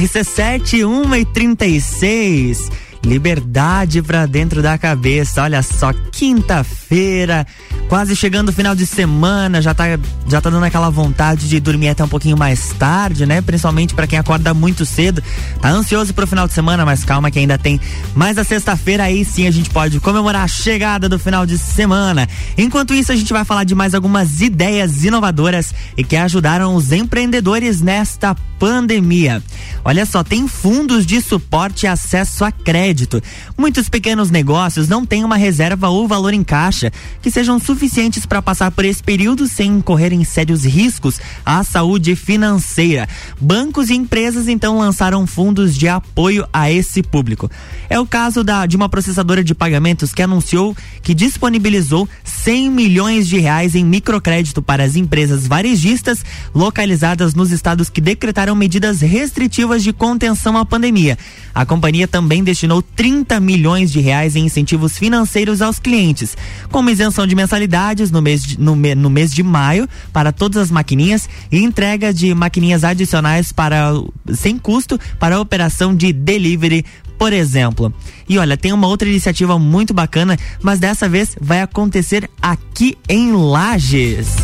RC7 0.01 0.85
1 0.85 1.15
e 1.15 1.25
36. 1.25 2.69
Liberdade 3.03 4.01
pra 4.01 4.25
dentro 4.25 4.61
da 4.61 4.77
cabeça. 4.77 5.43
Olha 5.43 5.61
só, 5.61 5.91
quinta-feira, 6.11 7.45
quase 7.91 8.15
chegando 8.15 8.47
o 8.47 8.53
final 8.53 8.73
de 8.73 8.85
semana, 8.85 9.61
já 9.61 9.73
tá, 9.73 9.83
já 10.25 10.39
tá 10.39 10.49
dando 10.49 10.63
aquela 10.63 10.89
vontade 10.89 11.49
de 11.49 11.59
dormir 11.59 11.89
até 11.89 12.01
um 12.01 12.07
pouquinho 12.07 12.37
mais 12.37 12.71
tarde, 12.79 13.25
né? 13.25 13.41
Principalmente 13.41 13.93
pra 13.93 14.07
quem 14.07 14.17
acorda 14.17 14.53
muito 14.53 14.85
cedo. 14.85 15.21
Tá 15.59 15.67
ansioso 15.67 16.13
pro 16.13 16.25
final 16.25 16.47
de 16.47 16.53
semana, 16.53 16.85
mas 16.85 17.03
calma 17.03 17.29
que 17.29 17.37
ainda 17.37 17.57
tem 17.57 17.81
mais 18.15 18.37
a 18.37 18.45
sexta-feira 18.45 19.03
aí 19.03 19.25
sim 19.25 19.45
a 19.45 19.51
gente 19.51 19.69
pode 19.69 19.99
comemorar 19.99 20.43
a 20.43 20.47
chegada 20.47 21.09
do 21.09 21.19
final 21.19 21.45
de 21.45 21.57
semana. 21.57 22.29
Enquanto 22.57 22.93
isso, 22.93 23.11
a 23.11 23.15
gente 23.17 23.33
vai 23.33 23.43
falar 23.43 23.65
de 23.65 23.75
mais 23.75 23.93
algumas 23.93 24.39
ideias 24.39 25.03
inovadoras 25.03 25.73
e 25.97 26.03
que 26.05 26.15
ajudaram 26.15 26.73
os 26.75 26.93
empreendedores 26.93 27.81
nesta 27.81 28.33
pandemia. 28.57 29.43
Olha 29.83 30.05
só, 30.05 30.23
tem 30.23 30.47
fundos 30.47 31.05
de 31.05 31.19
suporte 31.19 31.85
e 31.85 31.87
acesso 31.87 32.45
a 32.45 32.51
crédito. 32.53 33.21
Muitos 33.57 33.89
pequenos 33.89 34.29
negócios 34.29 34.87
não 34.87 35.05
têm 35.05 35.25
uma 35.25 35.35
reserva 35.35 35.89
ou 35.89 36.07
valor 36.07 36.33
em 36.33 36.43
caixa 36.43 36.89
que 37.21 37.31
sejam 37.31 37.59
suficientes 37.59 37.80
para 38.27 38.41
passar 38.41 38.69
por 38.71 38.85
esse 38.85 39.01
período 39.01 39.47
sem 39.47 39.71
incorrerem 39.71 40.23
sérios 40.23 40.63
riscos 40.63 41.19
à 41.45 41.63
saúde 41.63 42.15
financeira. 42.15 43.07
Bancos 43.39 43.89
e 43.89 43.95
empresas 43.95 44.47
então 44.47 44.77
lançaram 44.77 45.25
fundos 45.25 45.75
de 45.75 45.87
apoio 45.87 46.47
a 46.53 46.71
esse 46.71 47.01
público. 47.01 47.49
É 47.89 47.99
o 47.99 48.05
caso 48.05 48.43
da, 48.43 48.65
de 48.65 48.75
uma 48.75 48.87
processadora 48.87 49.43
de 49.43 49.55
pagamentos 49.55 50.13
que 50.13 50.21
anunciou 50.21 50.75
que 51.01 51.13
disponibilizou 51.13 52.07
100 52.23 52.69
milhões 52.69 53.27
de 53.27 53.39
reais 53.39 53.73
em 53.73 53.83
microcrédito 53.83 54.61
para 54.61 54.83
as 54.83 54.95
empresas 54.95 55.47
varejistas 55.47 56.23
localizadas 56.53 57.33
nos 57.33 57.51
estados 57.51 57.89
que 57.89 57.99
decretaram 57.99 58.55
medidas 58.55 59.01
restritivas 59.01 59.83
de 59.83 59.91
contenção 59.91 60.57
à 60.57 60.65
pandemia. 60.65 61.17
A 61.53 61.65
companhia 61.65 62.07
também 62.07 62.43
destinou 62.43 62.81
30 62.81 63.39
milhões 63.39 63.91
de 63.91 63.99
reais 63.99 64.35
em 64.35 64.45
incentivos 64.45 64.97
financeiros 64.97 65.61
aos 65.61 65.79
clientes, 65.79 66.37
como 66.71 66.89
isenção 66.89 67.27
de 67.27 67.35
mensalidades 67.71 68.11
no 68.11 68.21
mês 68.21 68.43
de, 68.43 68.59
no, 68.59 68.75
no 68.75 69.09
mês 69.09 69.33
de 69.33 69.41
maio 69.41 69.87
para 70.11 70.31
todas 70.31 70.61
as 70.61 70.71
maquininhas 70.71 71.29
e 71.51 71.59
entrega 71.59 72.13
de 72.13 72.33
maquininhas 72.33 72.83
adicionais 72.83 73.51
para 73.51 73.93
sem 74.33 74.57
custo 74.57 74.99
para 75.17 75.37
a 75.37 75.39
operação 75.39 75.95
de 75.95 76.11
delivery 76.11 76.85
por 77.17 77.33
exemplo. 77.33 77.93
E 78.27 78.39
olha, 78.39 78.57
tem 78.57 78.73
uma 78.73 78.87
outra 78.87 79.07
iniciativa 79.07 79.57
muito 79.59 79.93
bacana, 79.93 80.35
mas 80.59 80.79
dessa 80.79 81.07
vez 81.07 81.35
vai 81.39 81.61
acontecer 81.61 82.27
aqui 82.41 82.97
em 83.07 83.31
Lages. 83.31 84.35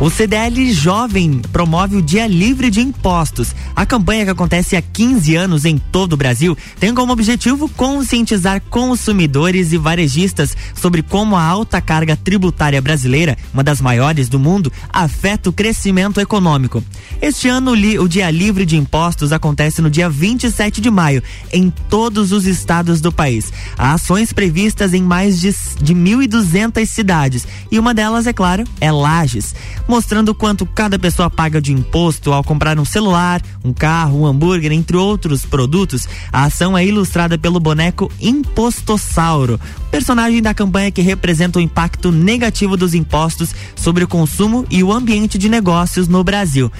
O 0.00 0.08
CDL 0.08 0.72
Jovem 0.72 1.42
promove 1.52 1.96
o 1.96 2.00
Dia 2.00 2.26
Livre 2.26 2.70
de 2.70 2.80
Impostos. 2.80 3.54
A 3.76 3.84
campanha 3.84 4.24
que 4.24 4.30
acontece 4.30 4.74
há 4.74 4.80
15 4.80 5.36
anos 5.36 5.66
em 5.66 5.76
todo 5.76 6.14
o 6.14 6.16
Brasil 6.16 6.56
tem 6.78 6.94
como 6.94 7.12
objetivo 7.12 7.68
conscientizar 7.68 8.62
consumidores 8.70 9.74
e 9.74 9.76
varejistas 9.76 10.56
sobre 10.74 11.02
como 11.02 11.36
a 11.36 11.42
alta 11.42 11.82
carga 11.82 12.16
tributária 12.16 12.80
brasileira, 12.80 13.36
uma 13.52 13.62
das 13.62 13.78
maiores 13.78 14.30
do 14.30 14.38
mundo, 14.38 14.72
afeta 14.88 15.50
o 15.50 15.52
crescimento 15.52 16.18
econômico. 16.18 16.82
Este 17.20 17.48
ano, 17.48 17.72
o 17.72 18.08
Dia 18.08 18.30
Livre 18.30 18.64
de 18.64 18.78
Impostos 18.78 19.32
acontece 19.32 19.82
no 19.82 19.90
dia 19.90 20.08
27 20.08 20.80
de 20.80 20.90
maio, 20.90 21.22
em 21.52 21.68
todos 21.90 22.32
os 22.32 22.46
estados 22.46 23.02
do 23.02 23.12
país. 23.12 23.52
Há 23.76 23.92
ações 23.92 24.32
previstas 24.32 24.94
em 24.94 25.02
mais 25.02 25.38
de, 25.38 25.54
de 25.82 25.94
1.200 25.94 26.86
cidades 26.86 27.46
e 27.70 27.78
uma 27.78 27.92
delas, 27.92 28.26
é 28.26 28.32
claro, 28.32 28.64
é 28.80 28.90
Lages, 28.90 29.54
mostrando 29.90 30.32
quanto 30.32 30.64
cada 30.64 30.96
pessoa 31.00 31.28
paga 31.28 31.60
de 31.60 31.72
imposto 31.72 32.32
ao 32.32 32.44
comprar 32.44 32.78
um 32.78 32.84
celular, 32.84 33.42
um 33.64 33.72
carro, 33.72 34.20
um 34.20 34.26
hambúrguer, 34.26 34.70
entre 34.70 34.96
outros 34.96 35.44
produtos. 35.44 36.08
A 36.32 36.44
ação 36.44 36.78
é 36.78 36.86
ilustrada 36.86 37.36
pelo 37.36 37.58
boneco 37.58 38.10
Impostossauro, 38.20 39.58
personagem 39.90 40.40
da 40.40 40.54
campanha 40.54 40.92
que 40.92 41.02
representa 41.02 41.58
o 41.58 41.62
impacto 41.62 42.12
negativo 42.12 42.76
dos 42.76 42.94
impostos 42.94 43.52
sobre 43.74 44.04
o 44.04 44.08
consumo 44.08 44.64
e 44.70 44.84
o 44.84 44.92
ambiente 44.92 45.36
de 45.36 45.48
negócios 45.48 46.06
no 46.06 46.22
Brasil. 46.22 46.70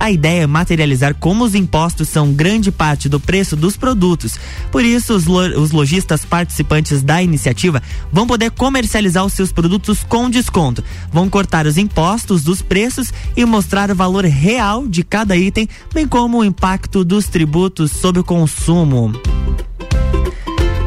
A 0.00 0.10
ideia 0.10 0.44
é 0.44 0.46
materializar 0.46 1.14
como 1.14 1.44
os 1.44 1.54
impostos 1.54 2.08
são 2.08 2.32
grande 2.32 2.72
parte 2.72 3.06
do 3.06 3.20
preço 3.20 3.54
dos 3.54 3.76
produtos. 3.76 4.38
Por 4.72 4.82
isso, 4.82 5.14
os, 5.14 5.26
lo- 5.26 5.60
os 5.60 5.72
lojistas 5.72 6.24
participantes 6.24 7.02
da 7.02 7.22
iniciativa 7.22 7.82
vão 8.10 8.26
poder 8.26 8.50
comercializar 8.50 9.26
os 9.26 9.34
seus 9.34 9.52
produtos 9.52 10.02
com 10.02 10.30
desconto. 10.30 10.82
Vão 11.12 11.28
cortar 11.28 11.66
os 11.66 11.76
impostos 11.76 12.42
dos 12.42 12.62
preços 12.62 13.12
e 13.36 13.44
mostrar 13.44 13.90
o 13.90 13.94
valor 13.94 14.24
real 14.24 14.88
de 14.88 15.04
cada 15.04 15.36
item, 15.36 15.68
bem 15.92 16.08
como 16.08 16.38
o 16.38 16.44
impacto 16.44 17.04
dos 17.04 17.26
tributos 17.26 17.92
sobre 17.92 18.22
o 18.22 18.24
consumo. 18.24 19.12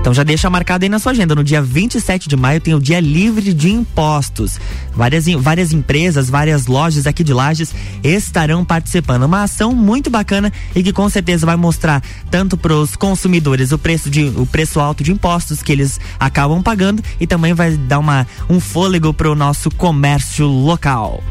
Então 0.03 0.13
já 0.13 0.23
deixa 0.23 0.49
marcado 0.49 0.83
aí 0.83 0.89
na 0.89 0.99
sua 0.99 1.13
agenda. 1.13 1.33
No 1.33 1.45
dia 1.45 1.61
27 1.61 2.27
de 2.27 2.35
maio 2.35 2.59
tem 2.59 2.75
o 2.75 2.79
dia 2.79 2.99
livre 2.99 3.53
de 3.53 3.71
impostos. 3.71 4.59
Várias, 4.93 5.27
várias 5.39 5.71
empresas, 5.71 6.29
várias 6.29 6.67
lojas 6.67 7.07
aqui 7.07 7.23
de 7.23 7.33
Lages 7.33 7.73
estarão 8.03 8.65
participando. 8.65 9.23
Uma 9.23 9.43
ação 9.43 9.73
muito 9.73 10.09
bacana 10.09 10.51
e 10.75 10.83
que 10.83 10.91
com 10.91 11.09
certeza 11.09 11.45
vai 11.45 11.55
mostrar 11.55 12.03
tanto 12.29 12.57
para 12.57 12.73
os 12.73 12.97
consumidores 12.97 13.71
o 13.71 13.77
preço, 13.77 14.09
de, 14.09 14.25
o 14.35 14.45
preço 14.45 14.81
alto 14.81 15.05
de 15.05 15.13
impostos 15.13 15.63
que 15.63 15.71
eles 15.71 16.01
acabam 16.19 16.61
pagando 16.61 17.01
e 17.17 17.25
também 17.25 17.53
vai 17.53 17.71
dar 17.71 17.99
uma, 17.99 18.27
um 18.49 18.59
fôlego 18.59 19.13
para 19.13 19.31
o 19.31 19.35
nosso 19.35 19.71
comércio 19.71 20.45
local. 20.45 21.23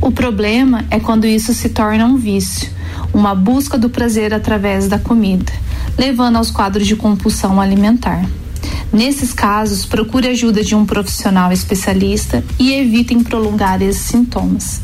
O 0.01 0.11
problema 0.11 0.85
é 0.91 0.99
quando 0.99 1.27
isso 1.27 1.55
se 1.55 1.69
torna 1.69 2.05
um 2.05 2.17
vício, 2.17 2.71
uma 3.13 3.35
busca 3.35 3.79
do 3.79 3.89
prazer 3.89 4.35
através 4.35 4.89
da 4.89 4.99
comida, 4.99 5.53
levando 5.97 6.37
aos 6.37 6.51
quadros 6.51 6.87
de 6.87 6.97
compulsão 6.97 7.61
alimentar. 7.61 8.25
Nesses 8.93 9.33
casos, 9.33 9.85
procure 9.85 10.29
ajuda 10.29 10.63
de 10.63 10.75
um 10.75 10.87
profissional 10.87 11.53
especialista 11.53 12.45
e 12.59 12.73
evitem 12.73 13.23
prolongar 13.23 13.83
esses 13.83 14.03
sintomas. 14.03 14.81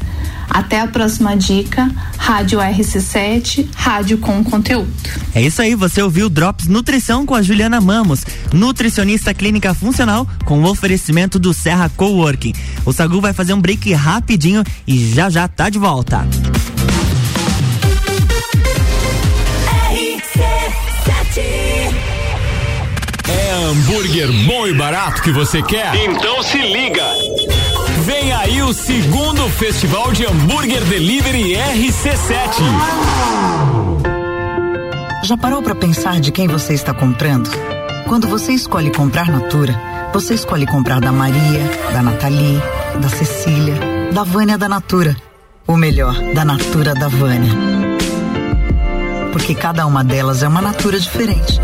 Até 0.51 0.81
a 0.81 0.89
próxima 0.89 1.37
dica, 1.37 1.89
Rádio 2.19 2.59
RC7, 2.59 3.69
rádio 3.73 4.19
com 4.19 4.43
conteúdo. 4.43 4.91
É 5.33 5.41
isso 5.41 5.63
aí, 5.63 5.77
você 5.77 6.03
ouviu 6.03 6.29
Drops 6.29 6.67
Nutrição 6.67 7.25
com 7.25 7.37
a 7.37 7.43
Juliana 7.43 7.81
Mamos, 7.81 8.25
nutricionista 8.53 9.33
clínica 9.33 9.73
funcional 9.73 10.27
com 10.45 10.61
o 10.61 10.69
oferecimento 10.69 11.39
do 11.39 11.55
Serra 11.55 11.89
Coworking. 11.97 12.53
O 12.85 12.93
Sagu 12.93 13.21
vai 13.21 13.33
fazer 13.33 13.55
um 13.55 13.61
break 13.61 13.93
rapidinho 13.93 14.65
e 14.87 15.15
já 15.15 15.31
já 15.31 15.47
tá 15.47 15.71
de 15.71 15.79
volta. 15.79 16.27
É 23.29 23.53
hambúrguer 23.53 24.33
bom 24.47 24.67
e 24.67 24.75
barato 24.75 25.23
que 25.23 25.31
você 25.31 25.63
quer? 25.63 25.95
Então 25.95 26.43
se 26.43 26.59
liga! 26.59 27.60
Vem 28.11 28.33
aí 28.33 28.61
o 28.61 28.73
segundo 28.73 29.49
Festival 29.51 30.11
de 30.11 30.27
Hambúrguer 30.27 30.85
Delivery 30.87 31.53
RC7. 31.53 32.61
Já 35.23 35.37
parou 35.37 35.63
para 35.63 35.77
pensar 35.77 36.19
de 36.19 36.33
quem 36.33 36.49
você 36.49 36.73
está 36.73 36.93
comprando? 36.93 37.49
Quando 38.09 38.27
você 38.27 38.51
escolhe 38.51 38.91
comprar 38.91 39.29
Natura, 39.29 39.81
você 40.13 40.35
escolhe 40.35 40.67
comprar 40.67 41.01
da 41.01 41.13
Maria, 41.13 41.63
da 41.93 42.03
Nathalie, 42.03 42.61
da 43.01 43.09
Cecília, 43.09 43.77
da 44.13 44.25
Vânia 44.25 44.59
da 44.59 44.69
Natura. 44.69 45.17
Ou 45.69 45.77
melhor, 45.77 46.21
da 46.35 46.45
Natura 46.45 46.95
da 46.97 47.07
Vânia. 47.07 47.53
Porque 49.31 49.55
cada 49.55 49.87
uma 49.87 50.03
delas 50.03 50.43
é 50.43 50.49
uma 50.49 50.61
Natura 50.61 50.99
diferente. 50.99 51.61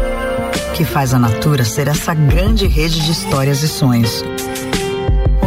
Que 0.77 0.85
faz 0.85 1.13
a 1.13 1.19
Natura 1.19 1.65
ser 1.65 1.89
essa 1.89 2.15
grande 2.15 2.69
rede 2.69 3.01
de 3.05 3.11
histórias 3.11 3.65
e 3.65 3.69
sonhos 3.69 4.23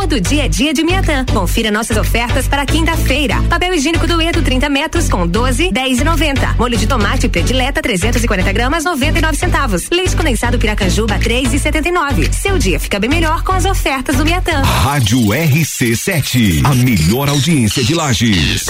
Todo 0.00 0.18
dia 0.18 0.46
é 0.46 0.48
dia 0.48 0.72
de 0.72 0.82
Miatã. 0.82 1.26
Confira 1.26 1.70
nossas 1.70 1.98
ofertas 1.98 2.48
para 2.48 2.64
quinta-feira. 2.64 3.36
Papel 3.50 3.74
higiênico 3.74 4.06
dueto 4.06 4.40
30 4.40 4.66
metros 4.70 5.10
com 5.10 5.26
12, 5.26 5.70
10 5.70 6.00
e 6.00 6.04
90. 6.04 6.54
Molho 6.58 6.78
de 6.78 6.86
tomate 6.86 7.28
predileta 7.28 7.82
340 7.82 8.50
gramas 8.50 8.82
99 8.82 9.36
centavos. 9.36 9.90
Leite 9.90 10.16
condensado 10.16 10.58
Piracanjuba 10.58 11.18
3 11.18 11.52
e 11.52 11.58
79. 11.58 12.32
Seu 12.32 12.56
dia 12.58 12.80
fica 12.80 12.98
bem 12.98 13.10
melhor 13.10 13.42
com 13.42 13.52
as 13.52 13.66
ofertas 13.66 14.16
do 14.16 14.24
Miatã. 14.24 14.62
Rádio 14.62 15.18
RC7, 15.18 16.64
a 16.64 16.74
melhor 16.76 17.28
audiência 17.28 17.84
de 17.84 17.94
Lages. 17.94 18.66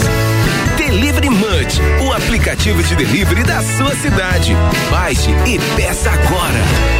Delivery 0.76 1.31
Munch, 1.31 1.81
o 2.09 2.12
aplicativo 2.12 2.83
de 2.83 2.97
delivery 2.97 3.45
da 3.45 3.62
sua 3.62 3.95
cidade. 3.95 4.53
Baixe 4.91 5.31
e 5.47 5.61
peça 5.76 6.11
agora. 6.11 6.99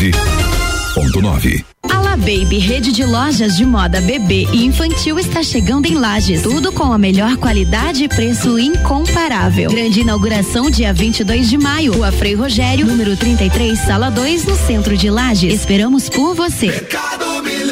89.9. 0.09 1.63
Ala 1.83 2.17
Baby, 2.17 2.57
rede 2.57 2.91
de 2.91 3.05
lojas 3.05 3.55
de 3.55 3.63
moda 3.63 4.01
bebê 4.01 4.47
e 4.51 4.65
infantil 4.65 5.19
está 5.19 5.43
chegando 5.43 5.85
em 5.85 5.95
Lages. 5.95 6.41
Tudo 6.41 6.71
com 6.71 6.91
a 6.91 6.97
melhor 6.97 7.37
qualidade 7.37 8.05
e 8.05 8.07
preço 8.07 8.57
incomparável. 8.57 9.69
Grande 9.69 10.01
inauguração 10.01 10.71
dia 10.71 10.91
22 10.91 11.49
de 11.49 11.57
maio. 11.57 11.93
Rua 11.93 12.11
Frei 12.11 12.33
Rogério, 12.33 12.87
número 12.87 13.15
33, 13.15 13.77
sala 13.77 14.09
2, 14.09 14.45
no 14.45 14.55
centro 14.55 14.97
de 14.97 15.09
Lages. 15.09 15.53
Esperamos 15.53 16.09
por 16.09 16.33
você. 16.33 16.67
Mercado 16.67 17.43
Milênio, 17.43 17.70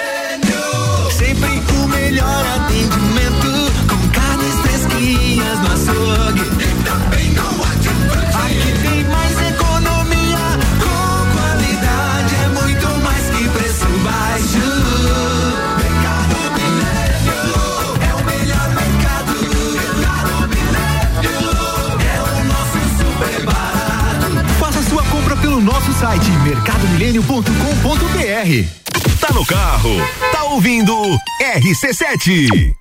site 25.99 26.31
mercadomilênio.com.br. 26.45 29.19
Tá 29.19 29.33
no 29.33 29.45
carro, 29.45 29.89
tá 30.31 30.45
ouvindo 30.45 30.95
RC7. 31.41 32.73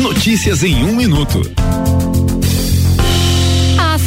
Notícias 0.00 0.64
em 0.64 0.84
um 0.84 0.96
minuto. 0.96 1.40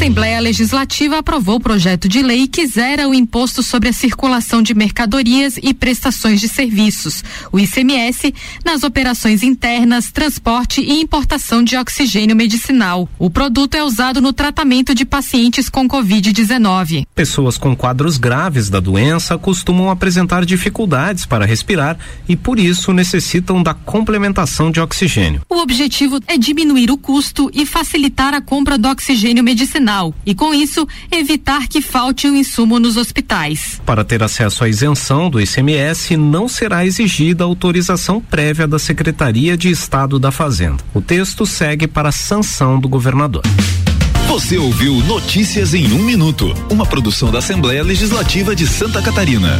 Assembleia 0.09 0.39
Legislativa 0.39 1.19
aprovou 1.19 1.57
o 1.57 1.59
projeto 1.59 2.09
de 2.09 2.23
lei 2.23 2.47
que 2.47 2.65
zera 2.65 3.07
o 3.07 3.13
imposto 3.13 3.61
sobre 3.61 3.89
a 3.89 3.93
circulação 3.93 4.59
de 4.59 4.73
mercadorias 4.73 5.59
e 5.61 5.71
prestações 5.71 6.41
de 6.41 6.49
serviços, 6.49 7.23
o 7.51 7.59
ICMS, 7.59 8.33
nas 8.65 8.81
operações 8.81 9.43
internas, 9.43 10.11
transporte 10.11 10.81
e 10.81 10.99
importação 10.99 11.63
de 11.63 11.77
oxigênio 11.77 12.35
medicinal. 12.35 13.07
O 13.19 13.29
produto 13.29 13.75
é 13.75 13.83
usado 13.83 14.19
no 14.19 14.33
tratamento 14.33 14.95
de 14.95 15.05
pacientes 15.05 15.69
com 15.69 15.87
Covid-19. 15.87 17.05
Pessoas 17.13 17.55
com 17.55 17.75
quadros 17.75 18.17
graves 18.17 18.67
da 18.67 18.79
doença 18.79 19.37
costumam 19.37 19.91
apresentar 19.91 20.43
dificuldades 20.43 21.27
para 21.27 21.45
respirar 21.45 21.99
e, 22.27 22.35
por 22.35 22.57
isso, 22.57 22.91
necessitam 22.91 23.61
da 23.61 23.75
complementação 23.75 24.71
de 24.71 24.81
oxigênio. 24.81 25.43
O 25.47 25.57
objetivo 25.57 26.19
é 26.25 26.35
diminuir 26.35 26.89
o 26.89 26.97
custo 26.97 27.51
e 27.53 27.63
facilitar 27.63 28.33
a 28.33 28.41
compra 28.41 28.75
do 28.75 28.89
oxigênio 28.89 29.43
medicinal 29.43 29.98
e, 30.25 30.33
com 30.33 30.53
isso, 30.53 30.87
evitar 31.11 31.67
que 31.67 31.81
falte 31.81 32.27
o 32.27 32.35
insumo 32.35 32.79
nos 32.79 32.97
hospitais. 32.97 33.81
Para 33.85 34.03
ter 34.03 34.23
acesso 34.23 34.63
à 34.63 34.69
isenção 34.69 35.29
do 35.29 35.39
ICMS, 35.41 36.15
não 36.17 36.47
será 36.47 36.85
exigida 36.85 37.43
autorização 37.43 38.21
prévia 38.21 38.67
da 38.67 38.79
Secretaria 38.79 39.57
de 39.57 39.69
Estado 39.69 40.19
da 40.19 40.31
Fazenda. 40.31 40.83
O 40.93 41.01
texto 41.01 41.45
segue 41.45 41.87
para 41.87 42.09
a 42.09 42.13
sanção 42.13 42.79
do 42.79 42.87
governador. 42.87 43.43
Você 44.27 44.57
ouviu 44.57 44.93
Notícias 45.05 45.73
em 45.73 45.91
um 45.91 46.03
Minuto, 46.03 46.53
uma 46.69 46.85
produção 46.85 47.31
da 47.31 47.39
Assembleia 47.39 47.83
Legislativa 47.83 48.55
de 48.55 48.67
Santa 48.67 49.01
Catarina. 49.01 49.59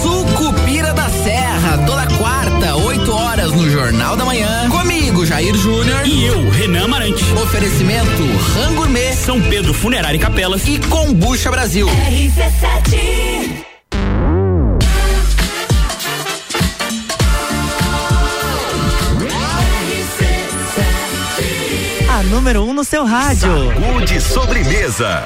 Sucupira 0.00 0.94
da 0.94 1.08
Serra, 1.08 1.78
toda 1.84 2.06
quarta, 2.16 2.76
8 2.76 3.12
horas 3.12 3.52
no 3.52 3.68
Jornal 3.68 4.16
da 4.16 4.24
Manhã. 4.24 4.31
Jair 5.32 5.56
Júnior. 5.56 6.06
E 6.06 6.26
eu, 6.26 6.50
Renan 6.50 6.84
Amarante. 6.84 7.24
Oferecimento 7.42 8.22
Rango 8.54 8.82
Gourmet, 8.82 9.14
São 9.14 9.40
Pedro 9.40 9.72
Funerária 9.72 10.18
e 10.18 10.20
Capelas 10.20 10.68
e 10.68 10.78
Combucha 10.78 11.50
Brasil. 11.50 11.86
RC7 11.86 13.62
A 22.10 22.22
número 22.24 22.64
1 22.64 22.68
um 22.68 22.74
no 22.74 22.84
seu 22.84 23.06
rádio. 23.06 23.72
Saúde 23.80 24.20
sobremesa. 24.20 25.24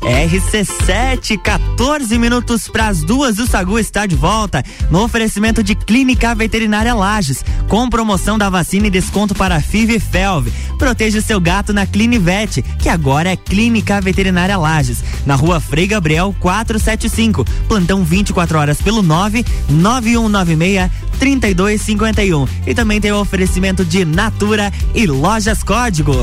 RC7, 0.00 1.38
14 1.38 2.18
minutos 2.18 2.68
para 2.68 2.88
as 2.88 3.02
duas. 3.02 3.38
O 3.38 3.46
Sagu 3.46 3.78
está 3.78 4.06
de 4.06 4.14
volta 4.14 4.64
no 4.90 5.02
oferecimento 5.02 5.62
de 5.62 5.74
Clínica 5.74 6.34
Veterinária 6.34 6.94
Lages, 6.94 7.44
com 7.68 7.88
promoção 7.88 8.38
da 8.38 8.48
vacina 8.48 8.86
e 8.86 8.90
desconto 8.90 9.34
para 9.34 9.60
FIV 9.60 9.96
e 9.96 10.00
FELV. 10.00 10.52
Proteja 10.78 11.20
seu 11.20 11.40
gato 11.40 11.72
na 11.72 11.86
Clinivet, 11.86 12.62
que 12.78 12.88
agora 12.88 13.30
é 13.30 13.36
Clínica 13.36 14.00
Veterinária 14.00 14.56
Lages, 14.56 15.02
na 15.26 15.34
rua 15.34 15.60
Frei 15.60 15.86
Gabriel 15.86 16.34
475. 16.40 17.44
Plantão 17.66 18.04
24 18.04 18.58
horas 18.58 18.80
pelo 18.80 19.02
9 19.02 19.44
9196 19.68 21.08
3251. 21.18 22.46
E 22.66 22.74
também 22.74 23.00
tem 23.00 23.12
o 23.12 23.20
oferecimento 23.20 23.84
de 23.84 24.04
Natura 24.04 24.72
e 24.94 25.06
Lojas 25.06 25.62
Código. 25.62 26.14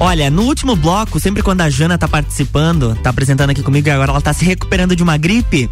Olha, 0.00 0.30
no 0.30 0.42
último 0.42 0.76
bloco, 0.76 1.18
sempre 1.18 1.42
quando 1.42 1.60
a 1.62 1.68
Jana 1.68 1.98
tá 1.98 2.06
participando, 2.06 2.94
tá 3.02 3.10
apresentando 3.10 3.50
aqui 3.50 3.64
comigo 3.64 3.88
e 3.88 3.90
agora 3.90 4.12
ela 4.12 4.20
tá 4.20 4.32
se 4.32 4.44
recuperando 4.44 4.94
de 4.94 5.02
uma 5.02 5.16
gripe, 5.16 5.68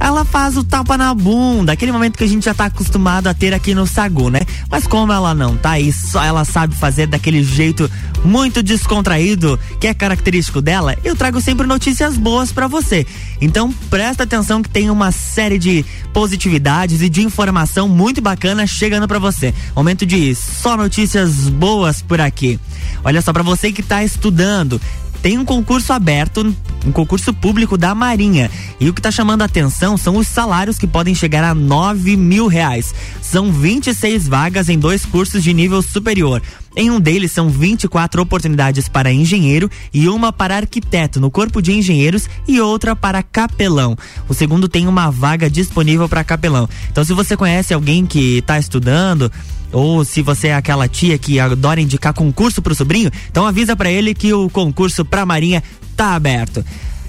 ela 0.00 0.24
faz 0.24 0.56
o 0.56 0.64
tapa 0.64 0.96
na 0.96 1.12
bunda, 1.14 1.72
aquele 1.72 1.92
momento 1.92 2.16
que 2.16 2.24
a 2.24 2.26
gente 2.26 2.44
já 2.44 2.54
tá 2.54 2.66
acostumado 2.66 3.26
a 3.26 3.34
ter 3.34 3.52
aqui 3.52 3.74
no 3.74 3.86
Sagu, 3.86 4.30
né? 4.30 4.40
Mas 4.70 4.86
como 4.86 5.12
ela 5.12 5.34
não 5.34 5.56
tá 5.56 5.72
aí, 5.72 5.92
só 5.92 6.22
ela 6.22 6.44
sabe 6.44 6.74
fazer 6.74 7.06
daquele 7.06 7.42
jeito 7.42 7.90
muito 8.24 8.62
descontraído, 8.62 9.58
que 9.78 9.86
é 9.86 9.94
característico 9.94 10.62
dela, 10.62 10.96
eu 11.04 11.14
trago 11.14 11.40
sempre 11.40 11.66
notícias 11.66 12.16
boas 12.16 12.50
para 12.50 12.66
você. 12.66 13.06
Então 13.40 13.72
presta 13.90 14.22
atenção 14.22 14.62
que 14.62 14.68
tem 14.68 14.88
uma 14.88 15.12
série 15.12 15.58
de 15.58 15.84
positividades 16.12 17.02
e 17.02 17.08
de 17.08 17.22
informação 17.22 17.88
muito 17.88 18.20
bacana 18.20 18.66
chegando 18.66 19.06
para 19.06 19.18
você. 19.18 19.52
Momento 19.76 20.06
de 20.06 20.34
só 20.34 20.76
notícias 20.76 21.48
boas 21.48 22.00
por 22.00 22.20
aqui. 22.20 22.58
Olha 23.04 23.20
só, 23.20 23.32
para 23.32 23.42
você 23.42 23.70
que 23.70 23.82
tá 23.82 24.02
estudando, 24.02 24.80
tem 25.24 25.38
um 25.38 25.44
concurso 25.46 25.90
aberto, 25.90 26.54
um 26.84 26.92
concurso 26.92 27.32
público 27.32 27.78
da 27.78 27.94
Marinha. 27.94 28.50
E 28.78 28.90
o 28.90 28.92
que 28.92 29.00
está 29.00 29.10
chamando 29.10 29.40
a 29.40 29.46
atenção 29.46 29.96
são 29.96 30.18
os 30.18 30.28
salários 30.28 30.76
que 30.76 30.86
podem 30.86 31.14
chegar 31.14 31.42
a 31.42 31.54
nove 31.54 32.14
mil 32.14 32.46
reais. 32.46 32.94
São 33.22 33.50
26 33.50 34.28
vagas 34.28 34.68
em 34.68 34.78
dois 34.78 35.06
cursos 35.06 35.42
de 35.42 35.54
nível 35.54 35.80
superior. 35.80 36.42
Em 36.76 36.90
um 36.90 37.00
deles 37.00 37.32
são 37.32 37.48
24 37.48 38.20
oportunidades 38.20 38.86
para 38.86 39.12
engenheiro 39.12 39.70
e 39.94 40.08
uma 40.08 40.30
para 40.30 40.56
arquiteto 40.56 41.20
no 41.20 41.30
corpo 41.30 41.62
de 41.62 41.72
engenheiros 41.72 42.28
e 42.46 42.60
outra 42.60 42.94
para 42.94 43.22
capelão. 43.22 43.96
O 44.28 44.34
segundo 44.34 44.68
tem 44.68 44.86
uma 44.86 45.08
vaga 45.10 45.48
disponível 45.48 46.06
para 46.06 46.22
capelão. 46.22 46.68
Então, 46.90 47.02
se 47.02 47.14
você 47.14 47.34
conhece 47.34 47.72
alguém 47.72 48.04
que 48.04 48.38
está 48.38 48.58
estudando, 48.58 49.32
ou 49.74 50.04
se 50.04 50.22
você 50.22 50.48
é 50.48 50.54
aquela 50.54 50.88
tia 50.88 51.18
que 51.18 51.40
adora 51.40 51.80
indicar 51.80 52.14
concurso 52.14 52.62
pro 52.62 52.74
sobrinho, 52.74 53.10
então 53.30 53.44
avisa 53.44 53.74
para 53.74 53.90
ele 53.90 54.14
que 54.14 54.32
o 54.32 54.48
concurso 54.48 55.04
pra 55.04 55.26
Marinha 55.26 55.62
tá 55.96 56.14
aberto. 56.14 56.64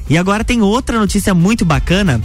E 0.09 0.17
agora 0.17 0.43
tem 0.43 0.61
outra 0.61 0.99
notícia 0.99 1.33
muito 1.33 1.63
bacana 1.63 2.19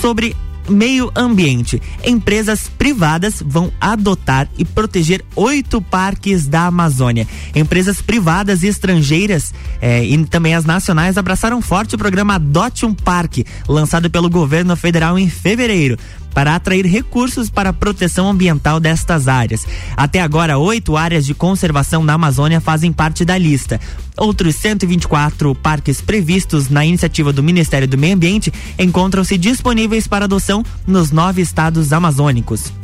sobre 0.00 0.36
meio 0.68 1.10
ambiente. 1.16 1.82
Empresas 2.04 2.70
privadas 2.78 3.42
vão 3.44 3.72
adotar 3.80 4.48
e 4.56 4.64
proteger 4.64 5.24
oito 5.34 5.82
parques 5.82 6.46
da 6.46 6.66
Amazônia. 6.66 7.26
Empresas 7.54 8.00
privadas 8.00 8.62
e 8.62 8.68
estrangeiras 8.68 9.52
eh, 9.80 10.04
e 10.04 10.24
também 10.26 10.54
as 10.54 10.64
nacionais 10.64 11.18
abraçaram 11.18 11.60
forte 11.60 11.96
o 11.96 11.98
programa 11.98 12.34
Adote 12.34 12.86
um 12.86 12.94
Parque, 12.94 13.44
lançado 13.68 14.08
pelo 14.08 14.30
governo 14.30 14.76
federal 14.76 15.18
em 15.18 15.28
fevereiro 15.28 15.98
para 16.34 16.54
atrair 16.54 16.86
recursos 16.86 17.50
para 17.50 17.70
a 17.70 17.72
proteção 17.72 18.28
ambiental 18.28 18.80
destas 18.80 19.28
áreas. 19.28 19.66
Até 19.96 20.20
agora, 20.20 20.58
oito 20.58 20.96
áreas 20.96 21.26
de 21.26 21.34
conservação 21.34 22.02
na 22.02 22.14
Amazônia 22.14 22.60
fazem 22.60 22.92
parte 22.92 23.24
da 23.24 23.36
lista. 23.36 23.80
Outros 24.16 24.56
124 24.56 25.54
parques 25.54 26.00
previstos 26.00 26.68
na 26.68 26.84
iniciativa 26.84 27.32
do 27.32 27.42
Ministério 27.42 27.88
do 27.88 27.98
Meio 27.98 28.14
Ambiente 28.14 28.52
encontram-se 28.78 29.38
disponíveis 29.38 30.06
para 30.06 30.24
adoção 30.24 30.64
nos 30.86 31.10
nove 31.10 31.40
estados 31.40 31.92
amazônicos. 31.92 32.79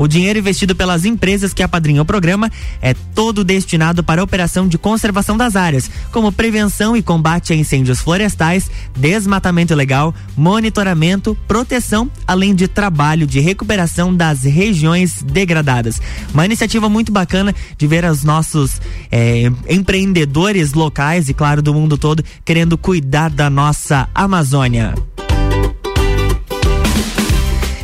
O 0.00 0.08
dinheiro 0.08 0.38
investido 0.38 0.74
pelas 0.74 1.04
empresas 1.04 1.52
que 1.52 1.62
apadrinham 1.62 2.00
o 2.00 2.06
programa 2.06 2.50
é 2.80 2.94
todo 3.14 3.44
destinado 3.44 4.02
para 4.02 4.22
a 4.22 4.24
operação 4.24 4.66
de 4.66 4.78
conservação 4.78 5.36
das 5.36 5.56
áreas, 5.56 5.90
como 6.10 6.32
prevenção 6.32 6.96
e 6.96 7.02
combate 7.02 7.52
a 7.52 7.56
incêndios 7.56 8.00
florestais, 8.00 8.70
desmatamento 8.96 9.74
ilegal, 9.74 10.14
monitoramento, 10.34 11.36
proteção, 11.46 12.10
além 12.26 12.54
de 12.54 12.66
trabalho 12.66 13.26
de 13.26 13.40
recuperação 13.40 14.16
das 14.16 14.44
regiões 14.44 15.22
degradadas. 15.22 16.00
Uma 16.32 16.46
iniciativa 16.46 16.88
muito 16.88 17.12
bacana 17.12 17.54
de 17.76 17.86
ver 17.86 18.06
os 18.06 18.24
nossos 18.24 18.80
eh, 19.12 19.52
empreendedores 19.68 20.72
locais 20.72 21.28
e, 21.28 21.34
claro, 21.34 21.60
do 21.60 21.74
mundo 21.74 21.98
todo 21.98 22.24
querendo 22.42 22.78
cuidar 22.78 23.28
da 23.28 23.50
nossa 23.50 24.08
Amazônia. 24.14 24.94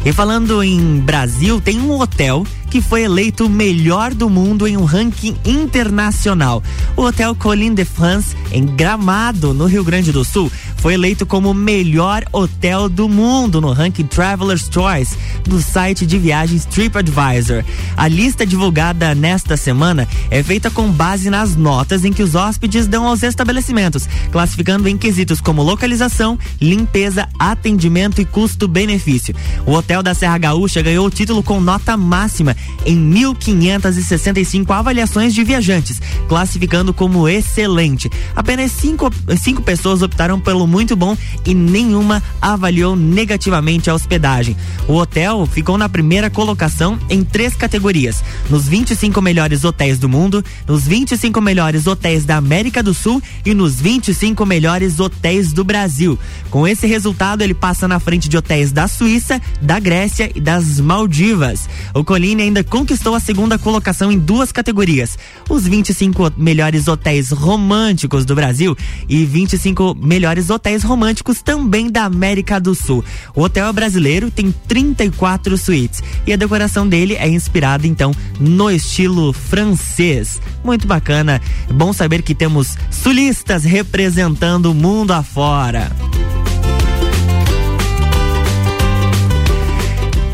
E 0.06 0.12
falando 0.12 0.62
em 0.62 1.00
Brasil, 1.00 1.60
tem 1.60 1.80
um 1.80 2.00
hotel 2.00 2.46
que 2.70 2.80
foi 2.80 3.02
eleito 3.02 3.46
o 3.46 3.50
melhor 3.50 4.12
do 4.12 4.28
mundo 4.28 4.66
em 4.66 4.76
um 4.76 4.84
ranking 4.84 5.36
internacional. 5.44 6.62
O 6.96 7.02
Hotel 7.02 7.34
Colline 7.34 7.74
de 7.74 7.84
France, 7.84 8.36
em 8.50 8.64
Gramado, 8.64 9.54
no 9.54 9.66
Rio 9.66 9.84
Grande 9.84 10.12
do 10.12 10.24
Sul, 10.24 10.50
foi 10.76 10.94
eleito 10.94 11.26
como 11.26 11.50
o 11.50 11.54
melhor 11.54 12.24
hotel 12.32 12.88
do 12.88 13.08
mundo 13.08 13.60
no 13.60 13.72
ranking 13.72 14.06
Traveler's 14.06 14.68
Choice 14.72 15.16
do 15.44 15.60
site 15.60 16.06
de 16.06 16.18
viagens 16.18 16.64
TripAdvisor. 16.64 17.64
A 17.96 18.08
lista 18.08 18.46
divulgada 18.46 19.14
nesta 19.14 19.56
semana 19.56 20.06
é 20.30 20.42
feita 20.42 20.70
com 20.70 20.90
base 20.90 21.30
nas 21.30 21.56
notas 21.56 22.04
em 22.04 22.12
que 22.12 22.22
os 22.22 22.34
hóspedes 22.34 22.86
dão 22.86 23.06
aos 23.06 23.22
estabelecimentos, 23.22 24.08
classificando 24.30 24.88
em 24.88 24.96
quesitos 24.96 25.40
como 25.40 25.62
localização, 25.62 26.38
limpeza, 26.60 27.28
atendimento 27.38 28.20
e 28.20 28.24
custo-benefício. 28.24 29.34
O 29.66 29.72
Hotel 29.72 30.02
da 30.02 30.14
Serra 30.14 30.38
Gaúcha 30.38 30.82
ganhou 30.82 31.06
o 31.06 31.10
título 31.10 31.42
com 31.42 31.60
nota 31.60 31.96
máxima 31.96 32.55
em 32.84 32.96
1.565 33.12 34.70
avaliações 34.70 35.34
de 35.34 35.42
viajantes, 35.42 36.00
classificando 36.28 36.92
como 36.92 37.28
excelente. 37.28 38.10
Apenas 38.34 38.72
cinco, 38.72 39.10
cinco 39.38 39.62
pessoas 39.62 40.02
optaram 40.02 40.38
pelo 40.40 40.66
muito 40.66 40.94
bom 40.94 41.16
e 41.44 41.54
nenhuma 41.54 42.22
avaliou 42.40 42.96
negativamente 42.96 43.90
a 43.90 43.94
hospedagem. 43.94 44.56
O 44.88 44.94
hotel 44.94 45.46
ficou 45.46 45.76
na 45.76 45.88
primeira 45.88 46.30
colocação 46.30 46.98
em 47.10 47.24
três 47.24 47.54
categorias: 47.54 48.22
nos 48.48 48.68
25 48.68 49.20
melhores 49.20 49.64
hotéis 49.64 49.98
do 49.98 50.08
mundo, 50.08 50.44
nos 50.66 50.86
25 50.86 51.40
melhores 51.40 51.86
hotéis 51.86 52.24
da 52.24 52.36
América 52.36 52.82
do 52.82 52.94
Sul 52.94 53.22
e 53.44 53.54
nos 53.54 53.80
25 53.80 54.44
melhores 54.46 55.00
hotéis 55.00 55.52
do 55.52 55.64
Brasil. 55.64 56.18
Com 56.50 56.66
esse 56.66 56.86
resultado, 56.86 57.42
ele 57.42 57.54
passa 57.54 57.88
na 57.88 57.98
frente 57.98 58.28
de 58.28 58.36
hotéis 58.36 58.72
da 58.72 58.88
Suíça, 58.88 59.40
da 59.60 59.78
Grécia 59.78 60.30
e 60.34 60.40
das 60.40 60.80
Maldivas. 60.80 61.68
O 61.94 62.04
Colline 62.04 62.42
ainda 62.46 62.64
conquistou 62.64 63.14
a 63.14 63.20
segunda 63.20 63.58
colocação 63.58 64.10
em 64.10 64.18
duas 64.18 64.50
categorias: 64.50 65.18
os 65.48 65.66
25 65.66 66.32
melhores 66.36 66.88
hotéis 66.88 67.30
românticos 67.30 68.24
do 68.24 68.34
Brasil 68.34 68.76
e 69.08 69.24
25 69.24 69.96
melhores 70.00 70.50
hotéis 70.50 70.82
românticos 70.82 71.42
também 71.42 71.90
da 71.90 72.04
América 72.04 72.58
do 72.58 72.74
Sul. 72.74 73.04
O 73.34 73.42
hotel 73.42 73.68
é 73.68 73.72
brasileiro 73.72 74.30
tem 74.30 74.54
34 74.66 75.56
suítes 75.58 76.02
e 76.26 76.32
a 76.32 76.36
decoração 76.36 76.88
dele 76.88 77.14
é 77.14 77.28
inspirada 77.28 77.86
então 77.86 78.12
no 78.40 78.70
estilo 78.70 79.32
francês. 79.32 80.40
Muito 80.64 80.86
bacana. 80.86 81.40
Bom 81.72 81.92
saber 81.92 82.22
que 82.22 82.34
temos 82.34 82.76
sulistas 82.90 83.64
representando 83.64 84.70
o 84.70 84.74
mundo 84.74 85.12
afora. 85.12 85.90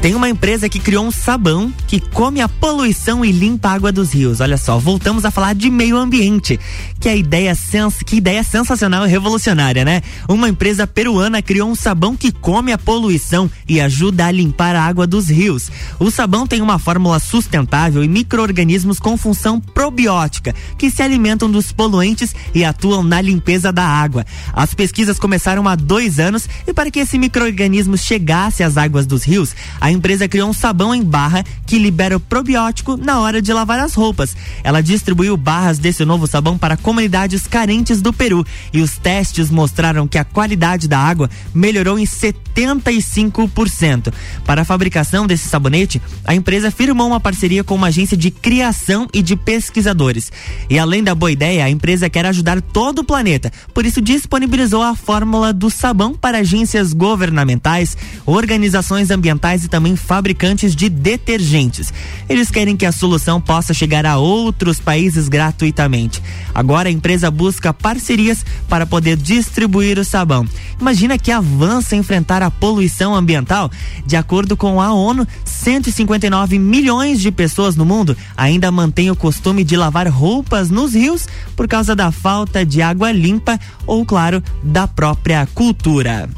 Tem 0.03 0.17
uma 0.17 0.29
empresa 0.29 0.69
que 0.69 0.81
criou 0.81 1.07
um 1.07 1.13
sabão 1.13 1.73
que 1.87 2.01
come 2.01 2.41
a 2.41 2.49
poluição 2.49 3.25
e 3.25 3.31
limpa 3.31 3.69
a 3.69 3.73
água 3.75 3.93
dos 3.93 4.13
rios. 4.13 4.41
Olha 4.41 4.57
só, 4.57 4.77
voltamos 4.77 5.25
a 5.25 5.31
falar 5.31 5.55
de 5.55 5.71
meio 5.71 5.97
ambiente. 5.97 6.59
Que 6.99 7.09
a 7.09 7.15
ideia 7.15 7.55
sens 7.55 7.99
que 8.05 8.17
ideia 8.17 8.43
sensacional 8.43 9.07
e 9.07 9.09
revolucionária, 9.09 9.85
né? 9.85 10.03
Uma 10.29 10.49
empresa 10.49 10.89
peruana 10.89 11.41
criou 11.41 11.71
um 11.71 11.77
sabão 11.77 12.17
que 12.17 12.33
come 12.33 12.73
a 12.73 12.79
poluição 12.79 13.49
e 13.69 13.81
ajuda 13.81 14.27
a 14.27 14.33
limpar 14.33 14.75
a 14.75 14.83
água 14.83 15.07
dos 15.07 15.29
rios. 15.29 15.71
O 16.01 16.11
sabão 16.11 16.49
tem 16.49 16.61
uma 16.61 16.81
fórmula 16.81 17.21
sustentável 17.21 18.03
e 18.03 18.09
micro-organismos 18.09 18.99
com 18.99 19.17
função 19.17 19.61
probiótica 19.61 20.53
que 20.77 20.91
se 20.91 21.01
alimentam 21.01 21.49
dos 21.49 21.71
poluentes 21.71 22.35
e 22.53 22.65
atuam 22.65 23.05
na 23.05 23.21
limpeza 23.21 23.73
da 23.73 23.87
água. 23.87 24.27
As 24.53 24.75
pesquisas 24.75 25.17
começaram 25.21 25.69
há 25.69 25.77
dois 25.77 26.19
anos 26.19 26.49
e 26.67 26.75
para 26.75 26.91
que 26.91 26.99
esse 26.99 27.17
micro-organismo 27.19 27.97
chegasse 27.97 28.65
às 28.65 28.77
águas 28.77 29.07
dos 29.07 29.23
rios, 29.23 29.55
a 29.81 29.92
empresa 29.93 30.29
criou 30.29 30.49
um 30.49 30.53
sabão 30.53 30.95
em 30.95 31.03
barra 31.03 31.45
que 31.67 31.79
libera 31.79 32.17
o 32.17 32.21
probiótico 32.21 32.97
na 32.97 33.21
hora 33.21 33.41
de 33.41 33.53
lavar 33.53 33.79
as 33.79 33.95
roupas. 33.95 34.37
Ela 34.65 34.83
distribuiu 34.83 35.37
barras 35.37 35.79
desse 35.79 36.05
novo 36.05 36.27
sabão 36.27 36.59
para 36.59 36.77
comunidades 36.77 37.47
carentes 37.47 38.01
do 38.01 38.13
Peru 38.13 38.45
e 38.73 38.81
os 38.81 38.99
testes 38.99 39.51
mostraram 39.51 40.09
que 40.09 40.19
a 40.19 40.25
qualidade 40.25 40.89
da 40.89 40.99
água 40.99 41.31
melhorou 41.55 41.99
em 41.99 42.05
75%. 42.05 44.13
Para 44.45 44.63
a 44.63 44.65
fabricação 44.65 45.27
desse 45.27 45.49
sabonete, 45.49 46.01
a 46.25 46.35
empresa 46.35 46.71
firmou 46.71 47.09
uma 47.09 47.21
parceria 47.21 47.65
com 47.65 47.75
uma 47.75 47.89
agência 47.89 48.17
de 48.17 48.31
criação 48.31 49.09
e 49.13 49.23
de 49.23 49.37
pesquisadores. 49.37 50.31
E 50.69 50.79
além 50.79 51.03
da 51.03 51.15
boa 51.15 51.33
ideia, 51.33 51.65
a 51.65 51.71
empresa 51.71 52.09
quer 52.09 52.27
ajudar 52.27 52.61
todo 52.61 53.01
o 53.01 53.05
planeta, 53.05 53.53
por 53.75 53.85
isso 53.85 54.01
disponibilizou 54.01 54.83
a 54.83 54.95
fórmula 54.95 55.53
do 55.53 55.71
sabão 55.71 56.15
para 56.15 56.39
agências 56.39 56.93
governamentais, 56.93 57.97
organizações 58.25 59.11
ambientais 59.11 59.65
e 59.65 59.69
também 59.69 59.82
também 59.83 59.97
fabricantes 59.97 60.77
de 60.77 60.89
detergentes. 60.89 61.93
Eles 62.29 62.53
querem 62.53 62.77
que 62.77 62.87
a 62.87 62.93
solução 62.93 63.41
possa 63.41 63.75
chegar 63.75 64.07
a 64.07 64.17
outros 64.17 64.79
países 64.79 65.29
gratuitamente. 65.29 66.23
Agora 66.55 66.89
a 66.89 66.93
empresa 66.93 67.29
busca 67.33 67.75
parcerias 67.75 68.47
para 68.69 68.87
poder 68.87 69.17
distribuir 69.17 69.99
o 69.99 70.05
sabão. 70.05 70.47
Imagina 70.81 71.19
que 71.19 71.33
avança 71.33 71.97
enfrentar 71.97 72.45
a 72.45 72.51
poluição 72.51 73.13
ambiental. 73.13 73.69
De 74.07 74.17
acordo 74.17 74.57
com 74.57 74.81
a 74.81 74.93
ONU, 74.93 75.27
159 75.45 76.61
milhões 76.61 77.21
de 77.21 77.33
pessoas 77.33 77.75
no 77.75 77.85
mundo 77.85 78.17
ainda 78.37 78.71
mantêm 78.71 79.11
o 79.11 79.17
costume 79.17 79.65
de 79.65 79.77
lavar 79.77 80.07
roupas 80.07 80.71
nos 80.71 80.95
rios 80.95 81.27
por 81.57 81.67
causa 81.67 81.97
da 81.97 82.13
falta 82.13 82.65
de 82.65 82.81
água 82.81 83.11
limpa 83.11 83.59
ou, 83.85 84.07
claro, 84.07 84.41
da 84.63 84.87
própria 84.87 85.45
cultura. 85.53 86.31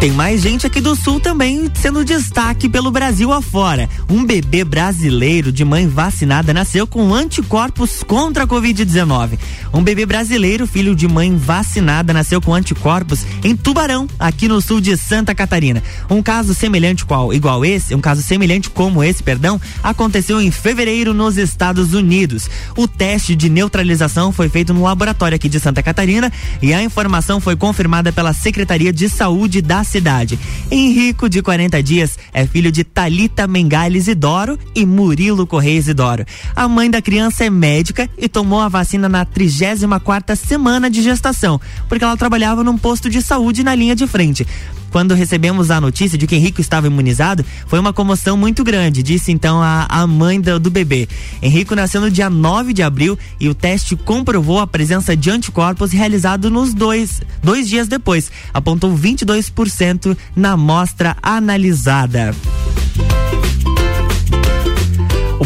Tem 0.00 0.12
mais 0.12 0.42
gente 0.42 0.64
aqui 0.64 0.80
do 0.80 0.94
sul 0.94 1.18
também 1.18 1.68
sendo 1.74 2.04
destaque 2.04 2.68
pelo 2.68 2.88
Brasil 2.88 3.32
afora. 3.32 3.88
Um 4.08 4.24
bebê 4.24 4.62
brasileiro 4.62 5.50
de 5.50 5.64
mãe 5.64 5.88
vacinada 5.88 6.54
nasceu 6.54 6.86
com 6.86 7.12
anticorpos 7.12 8.04
contra 8.04 8.44
a 8.44 8.46
Covid-19. 8.46 9.36
Um 9.74 9.82
bebê 9.82 10.06
brasileiro, 10.06 10.68
filho 10.68 10.94
de 10.94 11.08
mãe 11.08 11.36
vacinada, 11.36 12.12
nasceu 12.12 12.40
com 12.40 12.54
anticorpos 12.54 13.26
em 13.42 13.56
Tubarão, 13.56 14.06
aqui 14.20 14.46
no 14.46 14.60
sul 14.60 14.80
de 14.80 14.96
Santa 14.96 15.34
Catarina. 15.34 15.82
Um 16.08 16.22
caso 16.22 16.54
semelhante 16.54 17.04
qual 17.04 17.34
igual 17.34 17.64
esse, 17.64 17.92
um 17.92 18.00
caso 18.00 18.22
semelhante 18.22 18.70
como 18.70 19.02
esse, 19.02 19.20
perdão, 19.20 19.60
aconteceu 19.82 20.40
em 20.40 20.52
fevereiro 20.52 21.12
nos 21.12 21.36
Estados 21.36 21.92
Unidos. 21.92 22.48
O 22.76 22.86
teste 22.86 23.34
de 23.34 23.48
neutralização 23.48 24.30
foi 24.30 24.48
feito 24.48 24.72
no 24.72 24.84
laboratório 24.84 25.34
aqui 25.34 25.48
de 25.48 25.58
Santa 25.58 25.82
Catarina 25.82 26.32
e 26.62 26.72
a 26.72 26.84
informação 26.84 27.40
foi 27.40 27.56
confirmada 27.56 28.12
pela 28.12 28.32
Secretaria 28.32 28.92
de 28.92 29.08
Saúde 29.08 29.60
da 29.60 29.87
cidade. 29.88 30.38
Henrico, 30.70 31.28
de 31.28 31.42
40 31.42 31.82
dias, 31.82 32.18
é 32.32 32.46
filho 32.46 32.70
de 32.70 32.84
Talita 32.84 33.46
Mengales 33.46 34.04
Isidoro 34.04 34.58
e 34.74 34.86
Murilo 34.86 35.46
Correia 35.46 35.78
Isidoro. 35.78 36.24
A 36.54 36.68
mãe 36.68 36.90
da 36.90 37.02
criança 37.02 37.44
é 37.44 37.50
médica 37.50 38.08
e 38.16 38.28
tomou 38.28 38.60
a 38.60 38.68
vacina 38.68 39.08
na 39.08 39.24
34 39.24 39.98
quarta 40.18 40.34
semana 40.34 40.90
de 40.90 41.02
gestação, 41.02 41.60
porque 41.88 42.04
ela 42.04 42.16
trabalhava 42.16 42.64
num 42.64 42.76
posto 42.76 43.08
de 43.08 43.22
saúde 43.22 43.62
na 43.62 43.74
linha 43.74 43.94
de 43.94 44.06
frente. 44.06 44.46
Quando 44.90 45.14
recebemos 45.14 45.70
a 45.70 45.80
notícia 45.80 46.18
de 46.18 46.26
que 46.26 46.36
Henrico 46.36 46.60
estava 46.60 46.86
imunizado, 46.86 47.44
foi 47.66 47.78
uma 47.78 47.92
comoção 47.92 48.36
muito 48.36 48.64
grande, 48.64 49.02
disse 49.02 49.32
então 49.32 49.62
a, 49.62 49.86
a 49.88 50.06
mãe 50.06 50.40
do, 50.40 50.58
do 50.58 50.70
bebê. 50.70 51.08
Henrico 51.42 51.74
nasceu 51.74 52.00
no 52.00 52.10
dia 52.10 52.30
9 52.30 52.72
de 52.72 52.82
abril 52.82 53.18
e 53.38 53.48
o 53.48 53.54
teste 53.54 53.96
comprovou 53.96 54.60
a 54.60 54.66
presença 54.66 55.16
de 55.16 55.30
anticorpos 55.30 55.92
realizado 55.92 56.50
nos 56.50 56.72
dois, 56.72 57.20
dois 57.42 57.68
dias 57.68 57.88
depois. 57.88 58.30
Apontou 58.52 58.96
22% 58.96 60.16
na 60.34 60.52
amostra 60.52 61.16
analisada. 61.22 62.34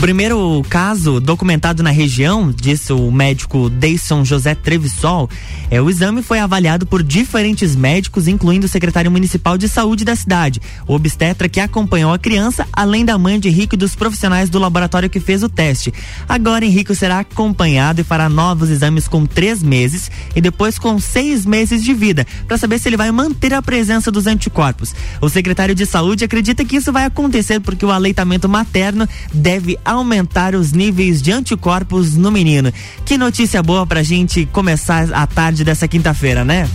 Primeiro 0.03 0.65
caso 0.69 1.21
documentado 1.21 1.81
na 1.81 1.91
região, 1.93 2.51
disse 2.51 2.93
o 2.93 3.09
médico 3.13 3.71
Deison 3.71 4.25
José 4.25 4.53
Trevissol, 4.53 5.31
é, 5.71 5.81
o 5.81 5.89
exame 5.89 6.23
foi 6.23 6.41
avaliado 6.41 6.85
por 6.85 7.05
diferentes 7.05 7.77
médicos, 7.77 8.27
incluindo 8.27 8.67
o 8.67 8.69
secretário 8.69 9.13
municipal 9.13 9.57
de 9.57 9.69
saúde 9.69 10.05
da 10.05 10.17
cidade, 10.17 10.61
o 10.89 10.95
obstetra 10.95 11.49
que 11.49 11.61
acompanhou 11.61 12.13
a 12.13 12.19
criança, 12.19 12.67
além 12.73 13.05
da 13.05 13.17
mãe 13.17 13.39
de 13.39 13.47
Henrique 13.47 13.77
e 13.77 13.79
dos 13.79 13.95
profissionais 13.95 14.51
do 14.51 14.59
laboratório 14.59 15.09
que 15.09 15.21
fez 15.21 15.45
o 15.45 15.49
teste. 15.49 15.95
Agora 16.29 16.65
Henrique 16.65 16.97
será 16.97 17.21
acompanhado 17.21 18.01
e 18.01 18.05
fará 18.05 18.29
novos 18.29 18.71
exames 18.71 19.07
com 19.07 19.25
três 19.25 19.63
meses 19.63 20.11
e 20.35 20.41
depois 20.41 20.81
com 20.81 20.99
seis 20.99 21.47
meses 21.47 21.85
de 21.85 21.95
vida, 21.95 22.27
para 22.49 22.59
saber 22.59 22.81
se 22.81 22.89
ele 22.89 22.97
vai 22.97 23.13
manter 23.13 23.55
a 23.55 23.63
presença 23.63 24.11
dos 24.11 24.27
anticorpos. 24.27 24.93
O 25.21 25.29
secretário 25.29 25.77
de 25.77 25.87
saúde 25.87 26.25
acredita 26.25 26.65
que 26.65 26.75
isso 26.75 26.93
vai 26.93 27.05
acontecer 27.05 27.61
porque 27.61 27.87
o 27.87 27.93
aleitamento 27.93 28.49
materno 28.49 29.09
deve 29.33 29.79
aumentar 29.93 30.55
os 30.55 30.73
níveis 30.73 31.23
de 31.23 31.33
anticorpos 31.33 32.17
no 32.17 32.31
menino. 32.31 32.73
Que 33.05 33.17
notícia 33.17 33.63
boa 33.63 33.87
pra 33.87 34.03
gente 34.03 34.47
começar 34.47 35.13
a 35.13 35.27
tarde 35.27 35.65
dessa 35.65 35.87
quinta-feira, 35.87 36.45
né? 36.45 36.69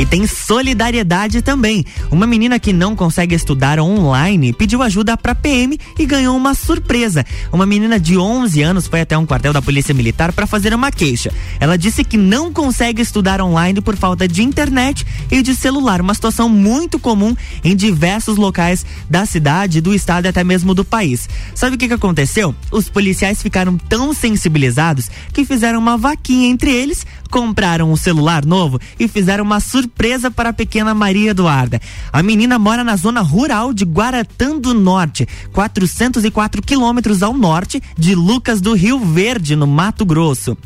E 0.00 0.06
tem 0.06 0.26
solidariedade 0.26 1.42
também. 1.42 1.84
Uma 2.10 2.26
menina 2.26 2.58
que 2.58 2.72
não 2.72 2.96
consegue 2.96 3.34
estudar 3.34 3.78
online 3.78 4.50
pediu 4.50 4.82
ajuda 4.82 5.14
para 5.14 5.34
PM 5.34 5.78
e 5.98 6.06
ganhou 6.06 6.34
uma 6.34 6.54
surpresa. 6.54 7.22
Uma 7.52 7.66
menina 7.66 8.00
de 8.00 8.16
11 8.16 8.62
anos 8.62 8.86
foi 8.86 9.02
até 9.02 9.18
um 9.18 9.26
quartel 9.26 9.52
da 9.52 9.60
Polícia 9.60 9.92
Militar 9.92 10.32
para 10.32 10.46
fazer 10.46 10.72
uma 10.72 10.90
queixa. 10.90 11.30
Ela 11.60 11.76
disse 11.76 12.02
que 12.02 12.16
não 12.16 12.50
consegue 12.50 13.02
estudar 13.02 13.42
online 13.42 13.82
por 13.82 13.94
falta 13.94 14.26
de 14.26 14.42
internet 14.42 15.06
e 15.30 15.42
de 15.42 15.54
celular, 15.54 16.00
uma 16.00 16.14
situação 16.14 16.48
muito 16.48 16.98
comum 16.98 17.36
em 17.62 17.76
diversos 17.76 18.38
locais 18.38 18.86
da 19.10 19.26
cidade, 19.26 19.82
do 19.82 19.92
estado 19.92 20.24
e 20.24 20.28
até 20.28 20.42
mesmo 20.42 20.72
do 20.72 20.82
país. 20.82 21.28
Sabe 21.54 21.76
o 21.76 21.78
que, 21.78 21.88
que 21.88 21.92
aconteceu? 21.92 22.54
Os 22.72 22.88
policiais 22.88 23.42
ficaram 23.42 23.76
tão 23.76 24.14
sensibilizados 24.14 25.10
que 25.30 25.44
fizeram 25.44 25.78
uma 25.78 25.98
vaquinha 25.98 26.48
entre 26.48 26.70
eles, 26.72 27.04
compraram 27.30 27.92
um 27.92 27.96
celular 27.96 28.46
novo 28.46 28.80
e 28.98 29.06
fizeram 29.06 29.44
uma 29.44 29.60
surpresa 29.60 29.89
surpresa 29.90 30.30
para 30.30 30.50
a 30.50 30.52
pequena 30.52 30.94
Maria 30.94 31.32
Eduarda. 31.32 31.80
A 32.12 32.22
menina 32.22 32.58
mora 32.58 32.84
na 32.84 32.94
zona 32.96 33.20
rural 33.20 33.74
de 33.74 33.84
Guaratã 33.84 34.56
do 34.56 34.72
Norte, 34.72 35.26
404 35.52 36.62
quilômetros 36.62 37.22
ao 37.22 37.34
norte 37.34 37.82
de 37.98 38.14
Lucas 38.14 38.60
do 38.60 38.72
Rio 38.72 38.98
Verde, 39.00 39.56
no 39.56 39.66
Mato 39.66 40.04
Grosso. 40.06 40.56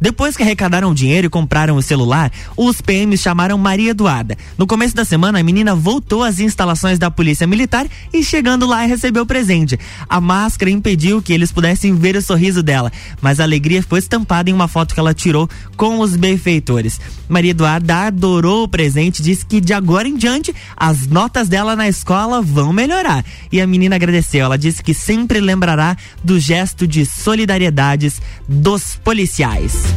Depois 0.00 0.36
que 0.36 0.42
arrecadaram 0.44 0.90
o 0.90 0.94
dinheiro 0.94 1.26
e 1.26 1.30
compraram 1.30 1.76
o 1.76 1.82
celular, 1.82 2.30
os 2.56 2.80
PMs 2.80 3.20
chamaram 3.20 3.58
Maria 3.58 3.90
Eduarda. 3.90 4.36
No 4.56 4.66
começo 4.66 4.94
da 4.94 5.04
semana, 5.04 5.40
a 5.40 5.42
menina 5.42 5.74
voltou 5.74 6.22
às 6.22 6.38
instalações 6.38 6.98
da 7.00 7.10
Polícia 7.10 7.48
Militar 7.48 7.86
e 8.12 8.22
chegando 8.22 8.64
lá 8.64 8.82
recebeu 8.82 9.24
o 9.24 9.26
presente. 9.26 9.78
A 10.08 10.20
máscara 10.20 10.70
impediu 10.70 11.20
que 11.20 11.32
eles 11.32 11.50
pudessem 11.50 11.96
ver 11.96 12.14
o 12.14 12.22
sorriso 12.22 12.62
dela, 12.62 12.92
mas 13.20 13.40
a 13.40 13.42
alegria 13.42 13.82
foi 13.82 13.98
estampada 13.98 14.48
em 14.48 14.52
uma 14.52 14.68
foto 14.68 14.94
que 14.94 15.00
ela 15.00 15.12
tirou 15.12 15.48
com 15.76 15.98
os 15.98 16.14
benfeitores. 16.14 17.00
Maria 17.28 17.50
Eduarda 17.50 18.06
adorou 18.06 18.64
o 18.64 18.68
presente, 18.68 19.20
disse 19.20 19.44
que 19.44 19.60
de 19.60 19.72
agora 19.72 20.06
em 20.06 20.16
diante 20.16 20.54
as 20.76 21.08
notas 21.08 21.48
dela 21.48 21.74
na 21.74 21.88
escola 21.88 22.40
vão 22.40 22.72
melhorar. 22.72 23.24
E 23.50 23.60
a 23.60 23.66
menina 23.66 23.96
agradeceu, 23.96 24.44
ela 24.44 24.56
disse 24.56 24.82
que 24.82 24.94
sempre 24.94 25.40
lembrará 25.40 25.96
do 26.22 26.38
gesto 26.38 26.86
de 26.86 27.04
solidariedades 27.04 28.22
dos 28.48 28.94
policiais. 28.96 29.87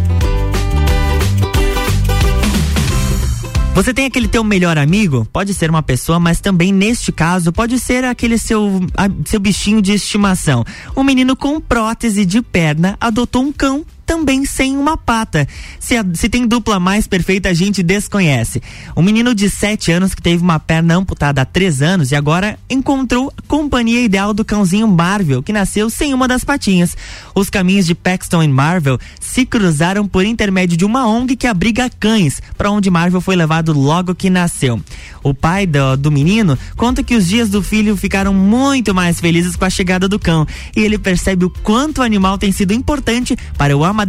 Você 3.74 3.96
tem 3.96 4.06
aquele 4.06 4.28
teu 4.28 4.44
melhor 4.44 4.78
amigo? 4.78 5.28
Pode 5.34 5.54
ser 5.56 5.70
uma 5.70 5.82
pessoa, 5.82 6.20
mas 6.20 6.40
também 6.40 6.72
neste 6.72 7.12
caso 7.12 7.52
pode 7.52 7.80
ser 7.80 8.04
aquele 8.04 8.38
seu, 8.38 8.80
seu 9.26 9.40
bichinho 9.40 9.82
de 9.82 9.94
estimação. 9.94 10.64
Um 10.96 11.04
menino 11.04 11.36
com 11.36 11.60
prótese 11.60 12.24
de 12.24 12.42
perna 12.42 12.96
adotou 13.02 13.42
um 13.42 13.52
cão 13.52 13.84
também 14.12 14.44
sem 14.44 14.76
uma 14.76 14.98
pata. 14.98 15.48
Se, 15.80 15.96
a, 15.96 16.04
se 16.14 16.28
tem 16.28 16.46
dupla 16.46 16.82
mais 16.82 17.08
perfeita, 17.08 17.48
a 17.48 17.54
gente 17.54 17.82
desconhece. 17.82 18.62
Um 18.94 19.02
menino 19.02 19.34
de 19.34 19.50
7 19.50 19.90
anos 19.90 20.14
que 20.14 20.22
teve 20.22 20.44
uma 20.44 20.60
perna 20.60 20.96
amputada 20.96 21.42
há 21.42 21.46
3 21.46 21.82
anos 21.82 22.12
e 22.12 22.16
agora 22.18 22.60
encontrou 22.70 23.32
a 23.38 23.42
companhia 23.48 24.02
ideal 24.02 24.34
do 24.34 24.44
cãozinho 24.44 24.86
Marvel, 24.86 25.42
que 25.42 25.54
nasceu 25.54 25.90
sem 25.90 26.14
uma 26.14 26.28
das 26.28 26.44
patinhas. 26.44 26.94
Os 27.34 27.50
caminhos 27.50 27.86
de 27.86 27.96
Paxton 27.96 28.44
e 28.44 28.50
Marvel 28.50 29.00
se 29.18 29.46
cruzaram 29.46 30.06
por 30.06 30.26
intermédio 30.26 30.76
de 30.76 30.84
uma 30.84 31.08
ONG 31.08 31.38
que 31.38 31.48
abriga 31.48 31.90
cães, 31.90 32.42
para 32.58 32.70
onde 32.70 32.92
Marvel 32.92 33.22
foi 33.22 33.38
levado 33.38 33.72
logo 33.72 34.14
que 34.14 34.30
nasceu. 34.30 34.82
O 35.24 35.34
pai 35.34 35.66
do, 35.66 35.96
do 35.96 36.12
menino 36.12 36.60
conta 36.76 37.02
que 37.02 37.16
os 37.16 37.30
dias 37.30 37.50
do 37.50 37.64
filho 37.64 37.96
ficaram 37.96 38.34
muito 38.34 38.94
mais 38.94 39.22
felizes 39.22 39.56
com 39.56 39.64
a 39.64 39.70
chegada 39.70 40.10
do 40.10 40.20
cão 40.20 40.46
e 40.76 40.82
ele 40.82 40.98
percebe 40.98 41.46
o 41.46 41.50
quanto 41.50 42.00
o 42.00 42.04
animal 42.04 42.38
tem 42.38 42.52
sido 42.52 42.74
importante 42.74 43.38
para 43.58 43.78
o 43.78 43.86
amadurecimento 43.86 44.01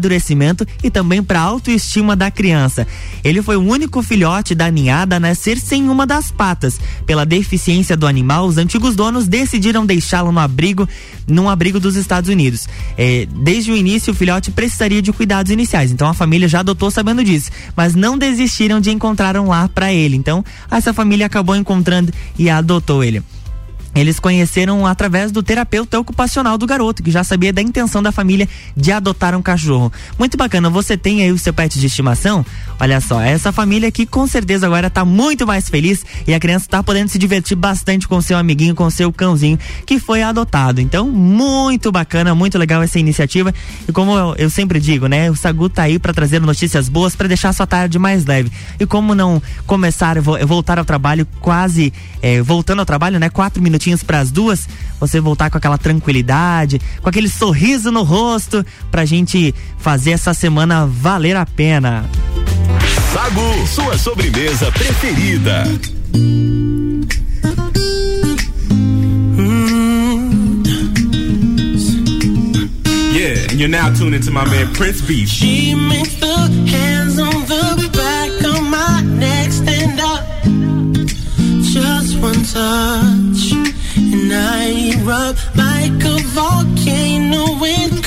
e 0.83 0.91
também 0.91 1.23
para 1.23 1.41
a 1.41 1.45
autoestima 1.45 2.15
da 2.15 2.31
criança. 2.31 2.87
Ele 3.23 3.43
foi 3.43 3.57
o 3.57 3.63
único 3.63 4.03
filhote 4.03 4.55
da 4.55 4.71
ninhada 4.71 5.17
a 5.17 5.21
nascer 5.21 5.59
sem 5.59 5.89
uma 5.89 6.07
das 6.07 6.31
patas. 6.31 6.81
Pela 7.07 7.25
deficiência 7.25 7.97
do 7.97 8.07
animal, 8.07 8.47
os 8.47 8.59
antigos 8.59 8.95
donos 8.95 9.27
decidiram 9.27 9.85
deixá-lo 9.87 10.33
no 10.33 10.41
abrigo, 10.41 10.89
num 11.27 11.49
abrigo 11.49 11.81
dos 11.81 11.97
Estados 11.97 12.31
Unidos. 12.31 12.69
É, 12.97 13.27
desde 13.27 13.73
o 13.73 13.77
início, 13.77 14.13
o 14.13 14.17
filhote 14.17 14.51
precisaria 14.51 15.03
de 15.03 15.13
cuidados 15.13 15.53
iniciais, 15.53 15.91
então 15.91 16.09
a 16.09 16.15
família 16.15 16.49
já 16.49 16.61
adotou 16.61 16.91
sabendo 16.91 17.25
disso, 17.25 17.51
mas 17.77 17.95
não 17.95 18.17
desistiram 18.19 18.81
de 18.81 18.91
encontrar 18.91 19.37
um 19.37 19.49
lar 19.49 19.69
para 19.69 19.93
ele. 19.93 20.17
Então, 20.17 20.45
essa 20.71 20.93
família 20.93 21.27
acabou 21.27 21.57
encontrando 21.57 22.13
e 22.39 22.49
adotou 22.49 23.03
ele. 23.03 23.23
Eles 23.95 24.19
conheceram 24.19 24.87
através 24.87 25.31
do 25.31 25.43
terapeuta 25.43 25.99
ocupacional 26.01 26.57
do 26.57 26.67
garoto, 26.67 27.03
que 27.03 27.11
já 27.11 27.23
sabia 27.23 27.53
da 27.53 27.61
intenção 27.61 28.03
da 28.03 28.11
família 28.11 28.49
de 28.75 28.91
adotar 28.91 29.35
um 29.35 29.43
cachorro. 29.43 29.93
Muito 30.19 30.37
bacana, 30.37 30.71
você 30.71 30.97
tem 30.97 31.23
aí 31.23 31.31
o 31.31 31.37
seu 31.37 31.53
pet 31.53 31.79
de 31.79 31.87
estimação? 31.87 32.45
Olha 32.81 33.01
só, 33.01 33.21
essa 33.21 33.53
família 33.53 33.89
aqui 33.89 34.07
com 34.07 34.27
certeza 34.27 34.67
agora 34.67 34.89
tá 34.89 35.05
muito 35.05 35.47
mais 35.47 35.69
feliz 35.69 36.05
e 36.27 36.33
a 36.33 36.41
criança 36.41 36.67
tá 36.69 36.83
podendo 36.83 37.09
se 37.09 37.19
divertir 37.19 37.57
bastante 37.57 38.09
com 38.09 38.21
seu 38.23 38.39
amiguinho, 38.39 38.75
com 38.75 38.89
seu 38.89 39.13
cãozinho 39.13 39.59
que 39.85 39.99
foi 39.99 40.23
adotado. 40.23 40.81
Então, 40.81 41.11
muito 41.11 41.93
bacana, 41.93 42.35
muito 42.35 42.57
legal 42.57 42.83
essa 42.83 42.99
iniciativa. 42.99 43.53
E 43.87 43.93
como 43.93 44.17
eu, 44.17 44.35
eu 44.39 44.49
sempre 44.51 44.81
digo, 44.81 45.07
né, 45.07 45.31
o 45.31 45.37
Sagu 45.37 45.69
tá 45.69 45.83
aí 45.83 45.99
para 45.99 46.15
trazer 46.15 46.41
notícias 46.41 46.89
boas, 46.89 47.15
para 47.15 47.29
deixar 47.29 47.53
sua 47.53 47.67
tarde 47.67 47.99
mais 47.99 48.25
leve. 48.25 48.51
E 48.81 48.87
como 48.87 49.15
não 49.15 49.43
começar, 49.67 50.19
voltar 50.21 50.79
ao 50.79 50.85
trabalho 50.85 51.27
quase, 51.41 51.93
eh, 52.23 52.41
voltando 52.41 52.81
ao 52.81 52.87
trabalho, 52.87 53.19
né, 53.19 53.29
quatro 53.29 53.63
minutos 53.63 53.82
minutinhos 53.83 54.03
para 54.03 54.21
as 54.21 54.31
duas, 54.31 54.69
você 55.01 55.21
voltar 55.21 55.51
com 55.51 55.59
aquela 55.59 55.79
tranquilidade, 55.79 56.81
com 57.01 57.09
aquele 57.09 57.29
sorriso 57.29 57.91
no 57.91 58.03
rosto, 58.03 58.65
pra 58.91 59.05
gente 59.05 59.55
fazer 59.79 60.13
essa 60.13 60.33
semana 60.33 60.87
valer 60.87 61.37
a 61.37 61.45
pena. 61.45 62.09
Sagu, 63.13 63.67
sua 63.67 63.99
sobremesa 63.99 64.71
preferida. 64.73 65.65
Yeah, 73.13 73.51
and 73.51 73.61
you're 73.61 73.69
now 73.69 73.93
tuned 73.93 74.15
into 74.15 74.31
my 74.31 74.45
man 74.47 74.73
Prince 74.73 75.01
Beef. 75.03 75.29
She 75.29 75.75
makes 75.75 76.15
the 76.15 76.35
hands 76.71 77.19
on 77.19 77.45
the 77.47 77.91
back 77.93 78.45
of 78.45 78.63
my 78.63 79.03
neck 79.03 79.53
stand 79.53 80.01
up. 80.01 80.12
One 82.23 82.45
touch, 82.45 83.53
and 83.97 84.33
I 84.33 84.95
erupt 84.95 85.41
like 85.57 86.05
a 86.05 86.19
volcano 86.29 87.65
and 87.65 88.02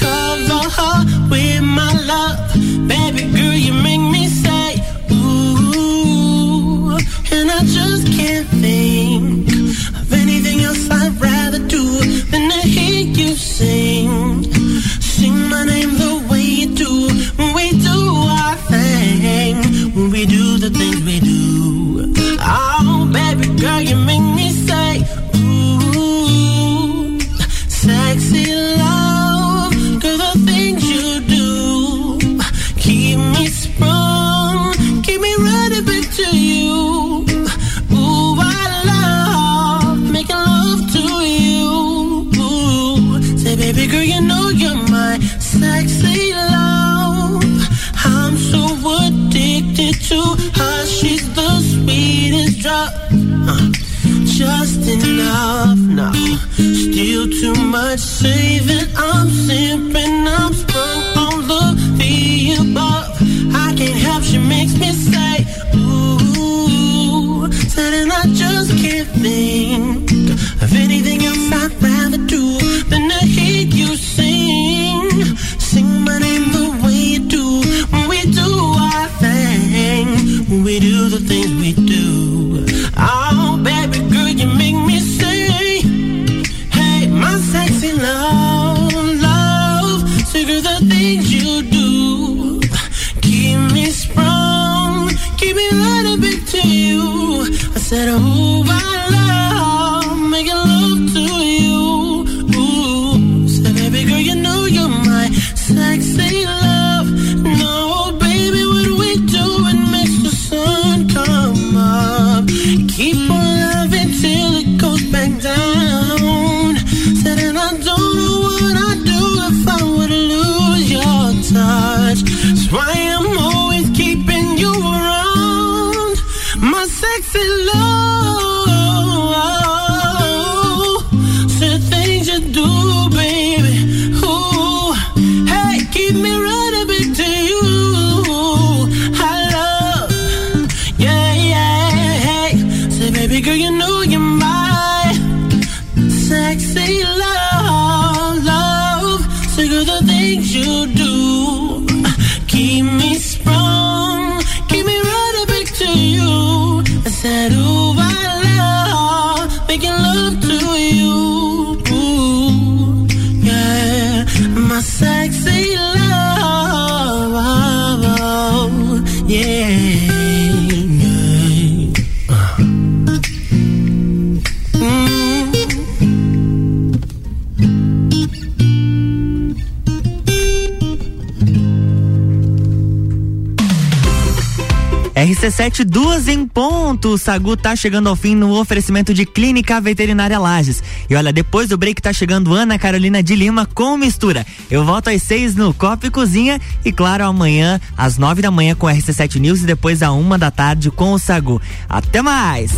RC7, 185.76 185.84
duas 185.84 186.28
em 186.28 186.48
ponto. 186.48 187.10
O 187.10 187.18
Sagu 187.18 187.58
tá 187.58 187.76
chegando 187.76 188.08
ao 188.08 188.16
fim 188.16 188.36
no 188.36 188.58
oferecimento 188.58 189.14
de 189.14 189.26
Clínica 189.26 189.82
Veterinária 189.82 190.40
Lages. 190.40 190.82
E 191.10 191.16
olha, 191.16 191.34
depois 191.34 191.68
do 191.68 191.78
break 191.78 192.02
tá 192.02 192.14
chegando 192.14 192.54
Ana 192.54 192.80
Carolina 192.80 193.22
de 193.22 193.36
Lima 193.36 193.66
com 193.66 193.98
mistura. 193.98 194.46
Eu 194.72 194.86
volto 194.86 195.10
às 195.10 195.22
seis 195.22 195.56
no 195.56 195.74
Copa 195.74 196.08
e 196.08 196.10
Cozinha 196.10 196.62
e 196.84 196.92
claro, 196.92 197.26
amanhã 197.26 197.82
às 197.98 198.18
nove 198.18 198.42
da 198.42 198.52
manhã 198.52 198.76
com 198.76 198.88
RC7 198.88 199.40
News 199.40 199.64
e 199.64 199.66
depois 199.66 200.02
à 200.02 200.12
uma 200.12 200.38
da 200.38 200.50
tarde 200.50 200.90
com 200.90 201.12
o 201.12 201.20
Sagu. 201.20 201.62
Até 201.90 202.22
mais! 202.22 202.72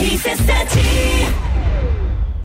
RC7 0.00 1.17